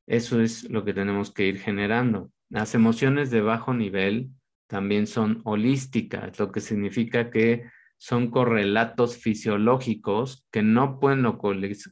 Eso 0.06 0.40
es 0.40 0.70
lo 0.70 0.84
que 0.84 0.94
tenemos 0.94 1.32
que 1.32 1.46
ir 1.46 1.58
generando. 1.58 2.30
Las 2.48 2.74
emociones 2.74 3.30
de 3.30 3.40
bajo 3.40 3.74
nivel 3.74 4.30
también 4.66 5.06
son 5.06 5.40
holísticas, 5.44 6.38
lo 6.38 6.52
que 6.52 6.60
significa 6.60 7.30
que 7.30 7.64
son 7.96 8.30
correlatos 8.30 9.16
fisiológicos 9.16 10.46
que 10.50 10.62
no 10.62 10.98
pueden 11.00 11.22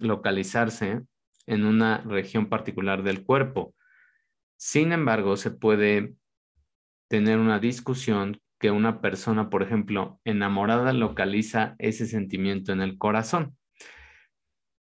localizarse 0.00 1.00
en 1.46 1.64
una 1.64 1.98
región 1.98 2.48
particular 2.48 3.02
del 3.02 3.24
cuerpo. 3.24 3.74
Sin 4.66 4.92
embargo, 4.92 5.36
se 5.36 5.50
puede 5.50 6.14
tener 7.10 7.38
una 7.38 7.58
discusión 7.58 8.40
que 8.58 8.70
una 8.70 9.02
persona, 9.02 9.50
por 9.50 9.62
ejemplo, 9.62 10.22
enamorada 10.24 10.94
localiza 10.94 11.76
ese 11.78 12.06
sentimiento 12.06 12.72
en 12.72 12.80
el 12.80 12.96
corazón. 12.96 13.58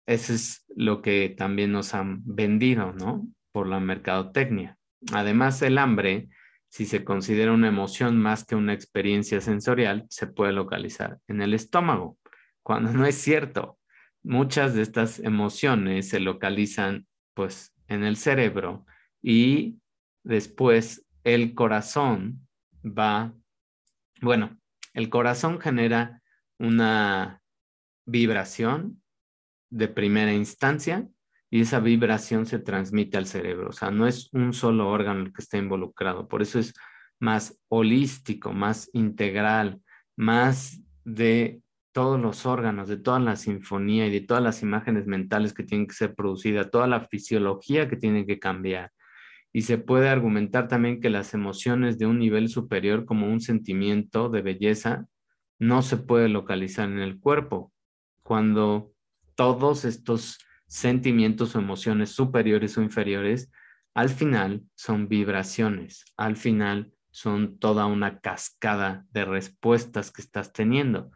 eso 0.06 0.32
es 0.32 0.66
lo 0.74 1.02
que 1.02 1.32
también 1.38 1.70
nos 1.70 1.94
han 1.94 2.20
vendido, 2.24 2.92
¿no? 2.94 3.28
Por 3.52 3.68
la 3.68 3.78
mercadotecnia. 3.78 4.76
Además, 5.12 5.62
el 5.62 5.78
hambre, 5.78 6.30
si 6.68 6.84
se 6.84 7.04
considera 7.04 7.52
una 7.52 7.68
emoción 7.68 8.18
más 8.18 8.44
que 8.44 8.56
una 8.56 8.74
experiencia 8.74 9.40
sensorial, 9.40 10.04
se 10.10 10.26
puede 10.26 10.50
localizar 10.50 11.20
en 11.28 11.42
el 11.42 11.54
estómago, 11.54 12.18
cuando 12.64 12.92
no 12.92 13.06
es 13.06 13.14
cierto. 13.14 13.78
Muchas 14.24 14.74
de 14.74 14.82
estas 14.82 15.20
emociones 15.20 16.08
se 16.08 16.18
localizan 16.18 17.06
pues 17.34 17.72
en 17.86 18.02
el 18.02 18.16
cerebro 18.16 18.84
y 19.22 19.78
después 20.24 21.06
el 21.24 21.54
corazón 21.54 22.46
va, 22.84 23.34
bueno, 24.20 24.58
el 24.94 25.08
corazón 25.10 25.60
genera 25.60 26.22
una 26.58 27.40
vibración 28.06 29.02
de 29.70 29.88
primera 29.88 30.32
instancia 30.32 31.08
y 31.50 31.62
esa 31.62 31.80
vibración 31.80 32.46
se 32.46 32.58
transmite 32.58 33.16
al 33.16 33.26
cerebro. 33.26 33.70
O 33.70 33.72
sea, 33.72 33.90
no 33.90 34.06
es 34.06 34.32
un 34.32 34.52
solo 34.52 34.88
órgano 34.88 35.22
el 35.22 35.32
que 35.32 35.42
está 35.42 35.58
involucrado. 35.58 36.28
Por 36.28 36.42
eso 36.42 36.58
es 36.58 36.74
más 37.18 37.60
holístico, 37.68 38.52
más 38.52 38.88
integral, 38.92 39.80
más 40.16 40.80
de 41.04 41.62
todos 41.92 42.20
los 42.20 42.46
órganos, 42.46 42.88
de 42.88 42.98
toda 42.98 43.18
la 43.18 43.36
sinfonía 43.36 44.06
y 44.06 44.10
de 44.10 44.20
todas 44.20 44.42
las 44.42 44.62
imágenes 44.62 45.06
mentales 45.06 45.52
que 45.52 45.64
tienen 45.64 45.86
que 45.86 45.94
ser 45.94 46.14
producidas, 46.14 46.70
toda 46.70 46.86
la 46.86 47.00
fisiología 47.00 47.88
que 47.88 47.96
tiene 47.96 48.26
que 48.26 48.38
cambiar. 48.38 48.92
Y 49.52 49.62
se 49.62 49.78
puede 49.78 50.08
argumentar 50.08 50.68
también 50.68 51.00
que 51.00 51.10
las 51.10 51.34
emociones 51.34 51.98
de 51.98 52.06
un 52.06 52.18
nivel 52.18 52.48
superior, 52.48 53.04
como 53.04 53.26
un 53.26 53.40
sentimiento 53.40 54.28
de 54.28 54.42
belleza, 54.42 55.06
no 55.58 55.82
se 55.82 55.96
puede 55.96 56.28
localizar 56.28 56.88
en 56.88 56.98
el 56.98 57.18
cuerpo. 57.18 57.72
Cuando 58.22 58.92
todos 59.34 59.84
estos 59.84 60.38
sentimientos 60.66 61.56
o 61.56 61.58
emociones 61.58 62.10
superiores 62.10 62.78
o 62.78 62.82
inferiores, 62.82 63.50
al 63.94 64.08
final 64.08 64.62
son 64.74 65.08
vibraciones, 65.08 66.04
al 66.16 66.36
final 66.36 66.92
son 67.10 67.58
toda 67.58 67.86
una 67.86 68.20
cascada 68.20 69.04
de 69.10 69.24
respuestas 69.24 70.12
que 70.12 70.22
estás 70.22 70.52
teniendo. 70.52 71.10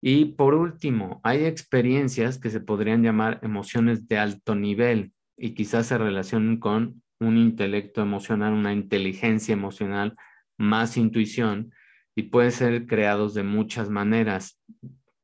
Y 0.00 0.26
por 0.36 0.54
último, 0.54 1.20
hay 1.24 1.44
experiencias 1.44 2.38
que 2.38 2.50
se 2.50 2.60
podrían 2.60 3.02
llamar 3.02 3.40
emociones 3.42 4.06
de 4.06 4.18
alto 4.18 4.54
nivel 4.54 5.12
y 5.36 5.54
quizás 5.54 5.86
se 5.86 5.98
relacionen 5.98 6.58
con 6.60 7.02
un 7.20 7.36
intelecto 7.36 8.02
emocional, 8.02 8.52
una 8.52 8.72
inteligencia 8.72 9.52
emocional, 9.52 10.16
más 10.58 10.96
intuición 10.96 11.72
y 12.14 12.24
pueden 12.24 12.52
ser 12.52 12.86
creados 12.86 13.34
de 13.34 13.42
muchas 13.42 13.90
maneras. 13.90 14.60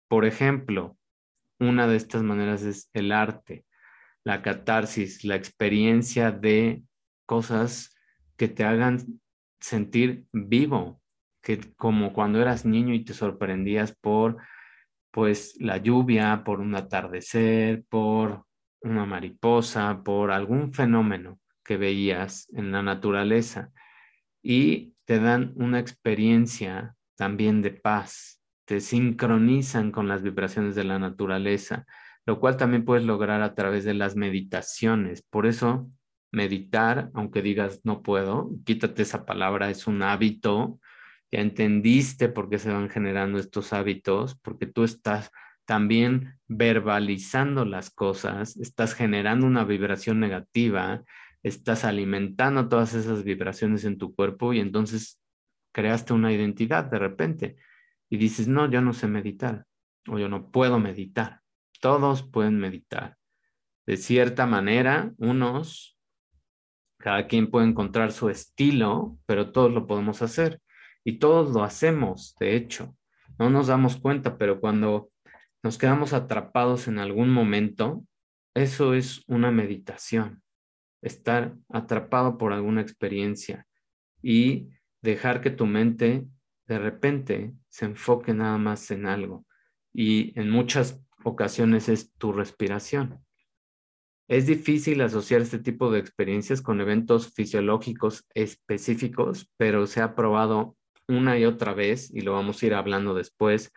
Por 0.08 0.24
ejemplo, 0.24 0.96
una 1.58 1.86
de 1.86 1.96
estas 1.96 2.22
maneras 2.22 2.62
es 2.62 2.90
el 2.92 3.12
arte, 3.12 3.64
la 4.24 4.42
catarsis, 4.42 5.24
la 5.24 5.36
experiencia 5.36 6.30
de 6.30 6.82
cosas 7.26 7.96
que 8.36 8.48
te 8.48 8.64
hagan 8.64 9.20
sentir 9.60 10.26
vivo, 10.32 11.00
que 11.42 11.72
como 11.76 12.12
cuando 12.12 12.40
eras 12.40 12.64
niño 12.64 12.94
y 12.94 13.04
te 13.04 13.14
sorprendías 13.14 13.96
por 14.00 14.38
pues 15.10 15.56
la 15.60 15.76
lluvia, 15.76 16.42
por 16.44 16.60
un 16.60 16.74
atardecer, 16.74 17.84
por 17.88 18.46
una 18.80 19.04
mariposa, 19.04 20.02
por 20.02 20.30
algún 20.30 20.72
fenómeno 20.72 21.38
que 21.64 21.76
veías 21.76 22.48
en 22.52 22.72
la 22.72 22.82
naturaleza 22.82 23.70
y 24.42 24.94
te 25.04 25.18
dan 25.20 25.52
una 25.56 25.78
experiencia 25.78 26.96
también 27.16 27.62
de 27.62 27.70
paz, 27.70 28.40
te 28.64 28.80
sincronizan 28.80 29.92
con 29.92 30.08
las 30.08 30.22
vibraciones 30.22 30.74
de 30.74 30.84
la 30.84 30.98
naturaleza, 30.98 31.86
lo 32.26 32.40
cual 32.40 32.56
también 32.56 32.84
puedes 32.84 33.04
lograr 33.04 33.42
a 33.42 33.54
través 33.54 33.84
de 33.84 33.94
las 33.94 34.16
meditaciones. 34.16 35.22
Por 35.22 35.46
eso, 35.46 35.90
meditar, 36.30 37.10
aunque 37.14 37.42
digas 37.42 37.80
no 37.84 38.02
puedo, 38.02 38.50
quítate 38.64 39.02
esa 39.02 39.24
palabra, 39.24 39.70
es 39.70 39.86
un 39.86 40.02
hábito, 40.02 40.80
ya 41.30 41.40
entendiste 41.40 42.28
por 42.28 42.48
qué 42.48 42.58
se 42.58 42.72
van 42.72 42.90
generando 42.90 43.38
estos 43.38 43.72
hábitos, 43.72 44.36
porque 44.42 44.66
tú 44.66 44.84
estás 44.84 45.30
también 45.64 46.38
verbalizando 46.48 47.64
las 47.64 47.90
cosas, 47.90 48.56
estás 48.56 48.94
generando 48.94 49.46
una 49.46 49.64
vibración 49.64 50.20
negativa, 50.20 51.02
estás 51.42 51.84
alimentando 51.84 52.68
todas 52.68 52.94
esas 52.94 53.24
vibraciones 53.24 53.84
en 53.84 53.98
tu 53.98 54.14
cuerpo 54.14 54.52
y 54.52 54.60
entonces 54.60 55.20
creaste 55.72 56.12
una 56.12 56.32
identidad 56.32 56.84
de 56.84 56.98
repente 56.98 57.56
y 58.08 58.18
dices, 58.18 58.46
no, 58.46 58.70
yo 58.70 58.80
no 58.80 58.92
sé 58.92 59.08
meditar 59.08 59.66
o 60.08 60.18
yo 60.18 60.28
no 60.28 60.50
puedo 60.50 60.78
meditar. 60.78 61.40
Todos 61.80 62.22
pueden 62.22 62.58
meditar. 62.58 63.16
De 63.86 63.96
cierta 63.96 64.46
manera, 64.46 65.12
unos, 65.18 65.98
cada 66.98 67.26
quien 67.26 67.50
puede 67.50 67.66
encontrar 67.66 68.12
su 68.12 68.28
estilo, 68.28 69.18
pero 69.26 69.50
todos 69.50 69.72
lo 69.72 69.86
podemos 69.86 70.22
hacer. 70.22 70.60
Y 71.04 71.18
todos 71.18 71.50
lo 71.50 71.64
hacemos, 71.64 72.36
de 72.38 72.54
hecho. 72.54 72.96
No 73.38 73.50
nos 73.50 73.66
damos 73.66 73.96
cuenta, 73.96 74.38
pero 74.38 74.60
cuando 74.60 75.10
nos 75.64 75.78
quedamos 75.78 76.12
atrapados 76.12 76.86
en 76.86 76.98
algún 76.98 77.30
momento, 77.30 78.04
eso 78.54 78.94
es 78.94 79.24
una 79.26 79.50
meditación. 79.50 80.41
Estar 81.02 81.54
atrapado 81.68 82.38
por 82.38 82.52
alguna 82.52 82.80
experiencia 82.80 83.66
y 84.22 84.70
dejar 85.02 85.40
que 85.40 85.50
tu 85.50 85.66
mente 85.66 86.26
de 86.66 86.78
repente 86.78 87.52
se 87.68 87.84
enfoque 87.84 88.32
nada 88.32 88.56
más 88.56 88.90
en 88.90 89.06
algo. 89.06 89.44
Y 89.92 90.38
en 90.40 90.48
muchas 90.48 91.02
ocasiones 91.24 91.88
es 91.88 92.12
tu 92.14 92.32
respiración. 92.32 93.22
Es 94.28 94.46
difícil 94.46 95.00
asociar 95.02 95.42
este 95.42 95.58
tipo 95.58 95.90
de 95.90 95.98
experiencias 95.98 96.62
con 96.62 96.80
eventos 96.80 97.32
fisiológicos 97.34 98.24
específicos, 98.34 99.50
pero 99.56 99.86
se 99.86 100.00
ha 100.00 100.14
probado 100.14 100.76
una 101.08 101.38
y 101.38 101.44
otra 101.44 101.74
vez, 101.74 102.10
y 102.14 102.20
lo 102.20 102.32
vamos 102.32 102.62
a 102.62 102.66
ir 102.66 102.74
hablando 102.74 103.14
después 103.14 103.72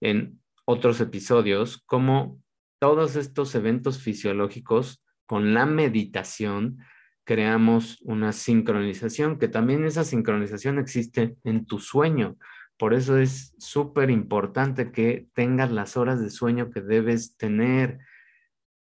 en 0.00 0.42
otros 0.66 1.00
episodios, 1.00 1.82
como 1.86 2.40
todos 2.80 3.16
estos 3.16 3.54
eventos 3.54 3.98
fisiológicos 4.02 5.03
con 5.26 5.54
la 5.54 5.66
meditación 5.66 6.78
creamos 7.24 8.00
una 8.02 8.32
sincronización, 8.32 9.38
que 9.38 9.48
también 9.48 9.84
esa 9.84 10.04
sincronización 10.04 10.78
existe 10.78 11.36
en 11.44 11.64
tu 11.64 11.78
sueño. 11.78 12.36
Por 12.76 12.92
eso 12.92 13.18
es 13.18 13.54
súper 13.58 14.10
importante 14.10 14.92
que 14.92 15.28
tengas 15.32 15.70
las 15.70 15.96
horas 15.96 16.20
de 16.20 16.30
sueño 16.30 16.70
que 16.70 16.80
debes 16.80 17.36
tener. 17.36 17.98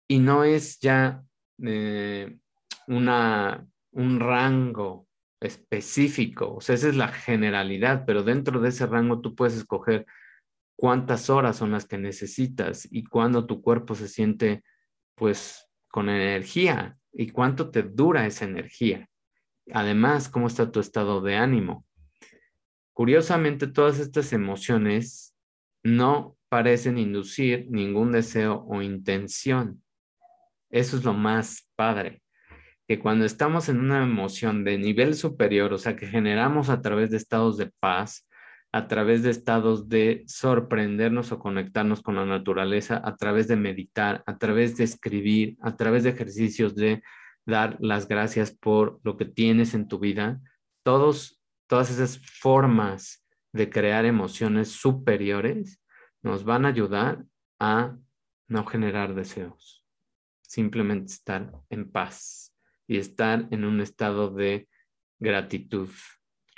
Y 0.09 0.21
no 0.21 0.45
es 0.45 0.81
ya 0.81 1.23
eh, 1.63 2.39
una, 2.87 3.67
un 3.93 4.21
rango 4.21 5.07
específico, 5.41 6.57
o 6.57 6.61
sea, 6.61 6.75
esa 6.75 6.89
es 6.89 6.97
la 6.97 7.09
generalidad, 7.09 8.05
pero 8.07 8.23
dentro 8.23 8.61
de 8.61 8.69
ese 8.69 8.87
rango 8.87 9.21
tú 9.21 9.35
puedes 9.35 9.57
escoger 9.57 10.07
cuántas 10.77 11.31
horas 11.31 11.57
son 11.57 11.71
las 11.73 11.87
que 11.87 11.99
necesitas 11.99 12.87
y 12.91 13.05
cuándo 13.05 13.47
tu 13.47 13.63
cuerpo 13.63 13.95
se 13.95 14.09
siente 14.09 14.63
pues 15.15 15.70
con 15.91 16.09
energía 16.09 16.97
y 17.13 17.31
cuánto 17.31 17.71
te 17.71 17.83
dura 17.83 18.27
esa 18.27 18.45
energía. 18.45 19.09
Además, 19.73 20.29
cómo 20.29 20.47
está 20.47 20.71
tu 20.71 20.81
estado 20.81 21.21
de 21.21 21.37
ánimo. 21.37 21.85
Curiosamente, 22.93 23.67
todas 23.67 23.99
estas 23.99 24.33
emociones 24.33 25.35
no 25.83 26.37
parecen 26.49 26.99
inducir 26.99 27.67
ningún 27.71 28.13
deseo 28.13 28.65
o 28.69 28.83
intención. 28.83 29.83
Eso 30.71 30.97
es 30.97 31.05
lo 31.05 31.15
más 31.15 31.69
padre 31.77 32.23
que 32.91 32.99
cuando 32.99 33.25
estamos 33.25 33.69
en 33.69 33.79
una 33.79 34.03
emoción 34.03 34.65
de 34.65 34.77
nivel 34.77 35.15
superior, 35.15 35.73
o 35.73 35.79
sea, 35.79 35.95
que 35.95 36.09
generamos 36.09 36.71
a 36.71 36.83
través 36.83 37.13
de 37.13 37.19
estados 37.19 37.57
de 37.57 37.71
paz, 37.79 38.27
a 38.73 38.87
través 38.87 39.23
de 39.23 39.31
estados 39.31 39.89
de 39.89 40.23
sorprendernos 40.27 41.33
o 41.33 41.39
conectarnos 41.39 42.03
con 42.03 42.17
la 42.17 42.25
naturaleza, 42.25 43.01
a 43.05 43.17
través 43.17 43.49
de 43.49 43.57
meditar, 43.57 44.23
a 44.27 44.39
través 44.39 44.77
de 44.77 44.85
escribir, 44.85 45.57
a 45.61 45.77
través 45.77 46.05
de 46.05 46.11
ejercicios 46.11 46.77
de 46.77 47.03
dar 47.47 47.77
las 47.81 48.07
gracias 48.07 48.53
por 48.53 49.01
lo 49.03 49.17
que 49.17 49.25
tienes 49.25 49.75
en 49.75 49.89
tu 49.89 49.99
vida, 49.99 50.41
todos, 50.85 51.41
todas 51.67 51.91
esas 51.91 52.19
formas 52.19 53.27
de 53.53 53.69
crear 53.69 54.05
emociones 54.05 54.71
superiores 54.71 55.83
nos 56.23 56.45
van 56.45 56.65
a 56.65 56.69
ayudar 56.69 57.25
a 57.59 57.97
no 58.47 58.67
generar 58.67 59.15
deseos, 59.15 59.85
simplemente 60.43 61.13
estar 61.13 61.53
en 61.71 61.91
paz 61.91 62.55
y 62.87 62.99
estar 62.99 63.49
en 63.51 63.65
un 63.65 63.81
estado 63.81 64.31
de 64.31 64.69
gratitud, 65.19 65.89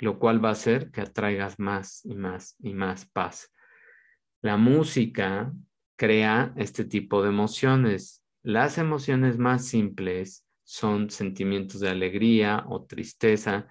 lo 0.03 0.19
cual 0.19 0.43
va 0.43 0.49
a 0.49 0.53
hacer 0.53 0.91
que 0.91 1.01
atraigas 1.01 1.59
más 1.59 2.05
y 2.05 2.15
más 2.15 2.55
y 2.59 2.73
más 2.73 3.05
paz. 3.05 3.51
La 4.41 4.57
música 4.57 5.53
crea 5.95 6.53
este 6.57 6.83
tipo 6.83 7.23
de 7.23 7.29
emociones. 7.29 8.23
Las 8.43 8.77
emociones 8.77 9.37
más 9.37 9.65
simples 9.65 10.45
son 10.63 11.09
sentimientos 11.09 11.79
de 11.79 11.89
alegría 11.89 12.65
o 12.67 12.85
tristeza 12.85 13.67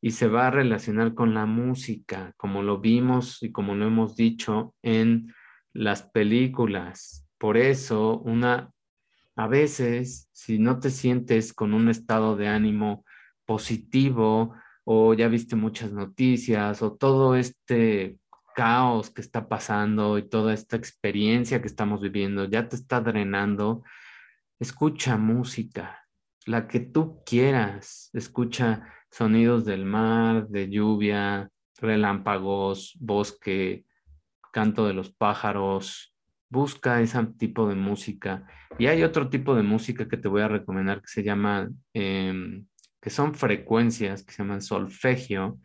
y 0.00 0.12
se 0.12 0.28
va 0.28 0.46
a 0.46 0.50
relacionar 0.50 1.14
con 1.14 1.34
la 1.34 1.46
música, 1.46 2.32
como 2.36 2.62
lo 2.62 2.80
vimos 2.80 3.42
y 3.42 3.50
como 3.50 3.74
lo 3.74 3.86
hemos 3.86 4.16
dicho 4.16 4.74
en 4.82 5.34
las 5.72 6.02
películas. 6.02 7.26
Por 7.38 7.56
eso, 7.56 8.18
una 8.20 8.72
A 9.36 9.46
veces, 9.46 10.28
si 10.32 10.58
no 10.58 10.80
te 10.80 10.90
sientes 10.90 11.54
con 11.54 11.72
un 11.72 11.88
estado 11.88 12.36
de 12.36 12.48
ánimo 12.48 13.06
positivo 13.46 14.54
o 14.92 15.14
ya 15.14 15.28
viste 15.28 15.54
muchas 15.54 15.92
noticias 15.92 16.82
o 16.82 16.96
todo 16.96 17.36
este 17.36 18.18
caos 18.56 19.08
que 19.10 19.20
está 19.20 19.48
pasando 19.48 20.18
y 20.18 20.28
toda 20.28 20.52
esta 20.52 20.76
experiencia 20.76 21.60
que 21.60 21.68
estamos 21.68 22.00
viviendo 22.00 22.46
ya 22.46 22.68
te 22.68 22.74
está 22.74 23.00
drenando, 23.00 23.84
escucha 24.58 25.16
música, 25.16 26.08
la 26.44 26.66
que 26.66 26.80
tú 26.80 27.22
quieras, 27.24 28.10
escucha 28.14 28.84
sonidos 29.12 29.64
del 29.64 29.84
mar, 29.84 30.48
de 30.48 30.68
lluvia, 30.68 31.48
relámpagos, 31.76 32.96
bosque, 32.98 33.84
canto 34.52 34.88
de 34.88 34.94
los 34.94 35.12
pájaros, 35.12 36.16
busca 36.48 37.00
ese 37.00 37.24
tipo 37.38 37.68
de 37.68 37.76
música. 37.76 38.44
Y 38.76 38.88
hay 38.88 39.04
otro 39.04 39.30
tipo 39.30 39.54
de 39.54 39.62
música 39.62 40.08
que 40.08 40.16
te 40.16 40.26
voy 40.26 40.42
a 40.42 40.48
recomendar 40.48 41.00
que 41.00 41.06
se 41.06 41.22
llama, 41.22 41.70
em, 41.94 42.66
que 43.00 43.10
son 43.10 43.34
frecuencias, 43.34 44.22
que 44.22 44.32
se 44.32 44.42
llaman 44.42 44.62
solfegio. 44.62 45.58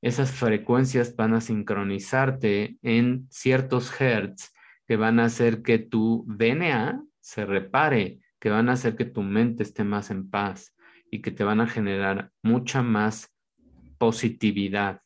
Esas 0.00 0.32
frecuencias 0.32 1.14
van 1.16 1.34
a 1.34 1.40
sincronizarte 1.40 2.78
en 2.82 3.26
ciertos 3.30 3.92
hertz 4.00 4.52
que 4.86 4.96
van 4.96 5.20
a 5.20 5.24
hacer 5.26 5.62
que 5.62 5.78
tu 5.78 6.24
DNA 6.28 7.02
se 7.20 7.44
repare, 7.44 8.20
que 8.40 8.48
van 8.48 8.68
a 8.68 8.72
hacer 8.72 8.96
que 8.96 9.04
tu 9.04 9.22
mente 9.22 9.62
esté 9.62 9.84
más 9.84 10.10
en 10.10 10.30
paz 10.30 10.74
y 11.10 11.20
que 11.20 11.30
te 11.30 11.44
van 11.44 11.60
a 11.60 11.66
generar 11.66 12.30
mucha 12.42 12.82
más 12.82 13.34
positividad. 13.98 15.02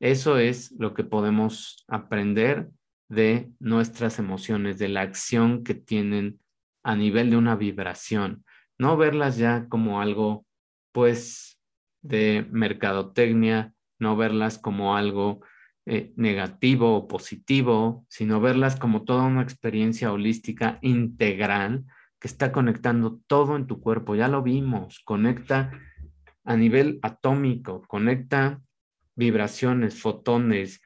Eso 0.00 0.38
es 0.38 0.72
lo 0.72 0.94
que 0.94 1.04
podemos 1.04 1.84
aprender 1.86 2.70
de 3.10 3.50
nuestras 3.58 4.18
emociones, 4.18 4.78
de 4.78 4.88
la 4.88 5.02
acción 5.02 5.64
que 5.64 5.74
tienen 5.74 6.40
a 6.82 6.96
nivel 6.96 7.28
de 7.28 7.36
una 7.36 7.56
vibración. 7.56 8.44
No 8.78 8.96
verlas 8.96 9.36
ya 9.36 9.68
como 9.68 10.00
algo, 10.00 10.46
pues, 10.92 11.60
de 12.02 12.46
mercadotecnia, 12.50 13.74
no 13.98 14.16
verlas 14.16 14.58
como 14.58 14.96
algo 14.96 15.40
eh, 15.86 16.12
negativo 16.16 16.96
o 16.96 17.08
positivo, 17.08 18.06
sino 18.08 18.40
verlas 18.40 18.76
como 18.76 19.04
toda 19.04 19.24
una 19.24 19.42
experiencia 19.42 20.12
holística 20.12 20.78
integral 20.82 21.84
que 22.18 22.28
está 22.28 22.52
conectando 22.52 23.20
todo 23.26 23.56
en 23.56 23.66
tu 23.66 23.80
cuerpo. 23.80 24.14
Ya 24.14 24.28
lo 24.28 24.42
vimos, 24.42 25.00
conecta 25.04 25.72
a 26.44 26.56
nivel 26.56 26.98
atómico, 27.02 27.82
conecta 27.88 28.60
vibraciones, 29.16 30.00
fotones, 30.00 30.82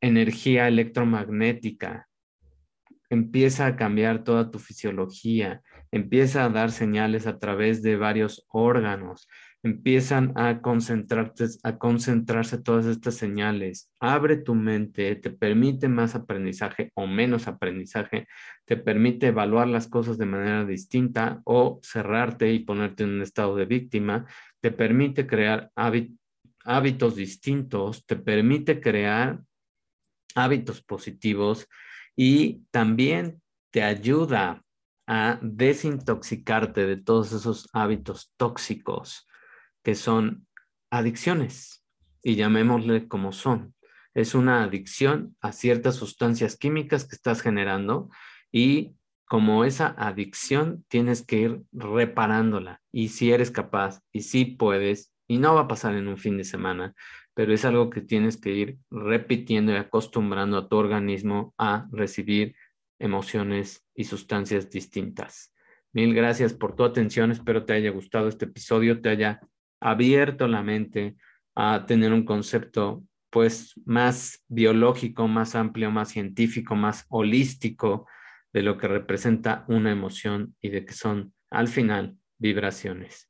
energía 0.00 0.68
electromagnética. 0.68 2.08
Empieza 3.10 3.66
a 3.66 3.76
cambiar 3.76 4.24
toda 4.24 4.50
tu 4.50 4.58
fisiología, 4.58 5.62
empieza 5.90 6.44
a 6.44 6.48
dar 6.48 6.70
señales 6.70 7.26
a 7.26 7.38
través 7.38 7.82
de 7.82 7.96
varios 7.96 8.46
órganos, 8.48 9.28
empiezan 9.62 10.32
a 10.36 10.60
concentrarte, 10.60 11.46
a 11.62 11.78
concentrarse 11.78 12.58
todas 12.58 12.86
estas 12.86 13.16
señales. 13.16 13.90
Abre 13.98 14.36
tu 14.36 14.54
mente, 14.54 15.16
te 15.16 15.30
permite 15.30 15.88
más 15.88 16.14
aprendizaje 16.14 16.92
o 16.94 17.06
menos 17.06 17.48
aprendizaje, 17.48 18.28
te 18.64 18.76
permite 18.76 19.28
evaluar 19.28 19.68
las 19.68 19.88
cosas 19.88 20.18
de 20.18 20.26
manera 20.26 20.64
distinta 20.64 21.40
o 21.44 21.80
cerrarte 21.82 22.52
y 22.52 22.60
ponerte 22.60 23.04
en 23.04 23.10
un 23.10 23.22
estado 23.22 23.56
de 23.56 23.66
víctima, 23.66 24.26
te 24.60 24.70
permite 24.70 25.26
crear 25.26 25.70
hábitos 26.64 27.16
distintos, 27.16 28.06
te 28.06 28.16
permite 28.16 28.80
crear 28.80 29.40
hábitos 30.34 30.82
positivos 30.82 31.66
y 32.14 32.62
también 32.70 33.40
te 33.70 33.82
ayuda 33.82 34.64
a 35.08 35.38
desintoxicarte 35.40 36.86
de 36.86 36.98
todos 36.98 37.32
esos 37.32 37.70
hábitos 37.72 38.34
tóxicos 38.36 39.26
que 39.82 39.94
son 39.94 40.46
adicciones 40.90 41.82
y 42.22 42.36
llamémosle 42.36 43.08
como 43.08 43.32
son. 43.32 43.74
Es 44.12 44.34
una 44.34 44.62
adicción 44.62 45.34
a 45.40 45.52
ciertas 45.52 45.96
sustancias 45.96 46.58
químicas 46.58 47.06
que 47.06 47.16
estás 47.16 47.40
generando 47.40 48.10
y 48.52 48.96
como 49.24 49.64
esa 49.64 49.94
adicción 49.96 50.84
tienes 50.88 51.24
que 51.24 51.36
ir 51.36 51.62
reparándola 51.72 52.82
y 52.92 53.08
si 53.08 53.32
eres 53.32 53.50
capaz 53.50 54.02
y 54.12 54.22
si 54.22 54.44
puedes 54.44 55.14
y 55.26 55.38
no 55.38 55.54
va 55.54 55.62
a 55.62 55.68
pasar 55.68 55.94
en 55.94 56.08
un 56.08 56.18
fin 56.18 56.36
de 56.36 56.44
semana, 56.44 56.94
pero 57.32 57.54
es 57.54 57.64
algo 57.64 57.88
que 57.88 58.02
tienes 58.02 58.38
que 58.38 58.50
ir 58.50 58.78
repitiendo 58.90 59.72
y 59.72 59.76
acostumbrando 59.76 60.58
a 60.58 60.68
tu 60.68 60.76
organismo 60.76 61.54
a 61.56 61.88
recibir 61.92 62.56
emociones 62.98 63.87
y 63.98 64.04
sustancias 64.04 64.70
distintas. 64.70 65.52
Mil 65.92 66.14
gracias 66.14 66.54
por 66.54 66.76
tu 66.76 66.84
atención, 66.84 67.32
espero 67.32 67.64
te 67.64 67.72
haya 67.72 67.90
gustado 67.90 68.28
este 68.28 68.44
episodio, 68.44 69.00
te 69.00 69.08
haya 69.08 69.40
abierto 69.80 70.46
la 70.46 70.62
mente 70.62 71.16
a 71.56 71.84
tener 71.84 72.12
un 72.12 72.24
concepto 72.24 73.02
pues 73.28 73.74
más 73.84 74.44
biológico, 74.46 75.26
más 75.26 75.56
amplio, 75.56 75.90
más 75.90 76.10
científico, 76.10 76.76
más 76.76 77.06
holístico 77.08 78.06
de 78.52 78.62
lo 78.62 78.78
que 78.78 78.86
representa 78.86 79.64
una 79.66 79.90
emoción 79.90 80.54
y 80.60 80.68
de 80.68 80.84
que 80.84 80.92
son 80.92 81.34
al 81.50 81.66
final 81.66 82.16
vibraciones. 82.38 83.28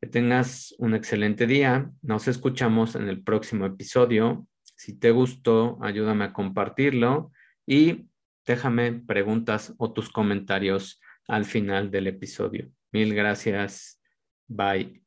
Que 0.00 0.08
tengas 0.08 0.74
un 0.78 0.96
excelente 0.96 1.46
día. 1.46 1.92
Nos 2.02 2.26
escuchamos 2.26 2.96
en 2.96 3.08
el 3.08 3.22
próximo 3.22 3.66
episodio. 3.66 4.48
Si 4.74 4.98
te 4.98 5.12
gustó, 5.12 5.78
ayúdame 5.80 6.24
a 6.24 6.32
compartirlo 6.32 7.30
y 7.64 8.08
déjame 8.46 8.92
preguntas 8.92 9.74
o 9.78 9.92
tus 9.92 10.10
comentarios 10.10 11.00
al 11.28 11.44
final 11.44 11.90
del 11.90 12.06
episodio. 12.06 12.70
Mil 12.92 13.14
gracias. 13.14 14.00
Bye. 14.48 15.02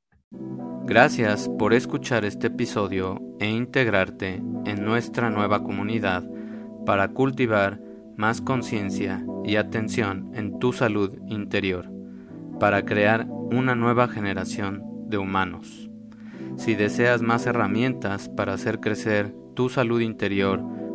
Gracias 0.86 1.50
por 1.58 1.74
escuchar 1.74 2.26
este 2.26 2.48
episodio 2.48 3.20
e 3.40 3.50
integrarte 3.50 4.36
en 4.66 4.86
nuestra 4.86 5.30
nueva 5.30 5.64
comunidad 5.64 6.24
para 6.86 7.10
cultivar 7.10 7.82
más 8.18 8.42
conciencia 8.42 9.26
y 9.44 9.56
atención 9.56 10.32
en 10.36 10.60
tu 10.60 10.74
salud 10.74 11.18
interior 11.28 11.90
para 12.60 12.86
crear 12.86 13.28
una 13.30 13.76
nueva 13.76 14.08
generación 14.08 14.82
de 15.10 15.18
humanos. 15.18 15.90
Si 16.58 16.76
deseas 16.76 17.22
más 17.22 17.46
herramientas 17.46 18.30
para 18.30 18.54
hacer 18.54 18.80
crecer 18.80 19.36
tu 19.56 19.70
salud 19.70 20.02
interior 20.02 20.64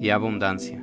y 0.00 0.08
abundancia. 0.08 0.82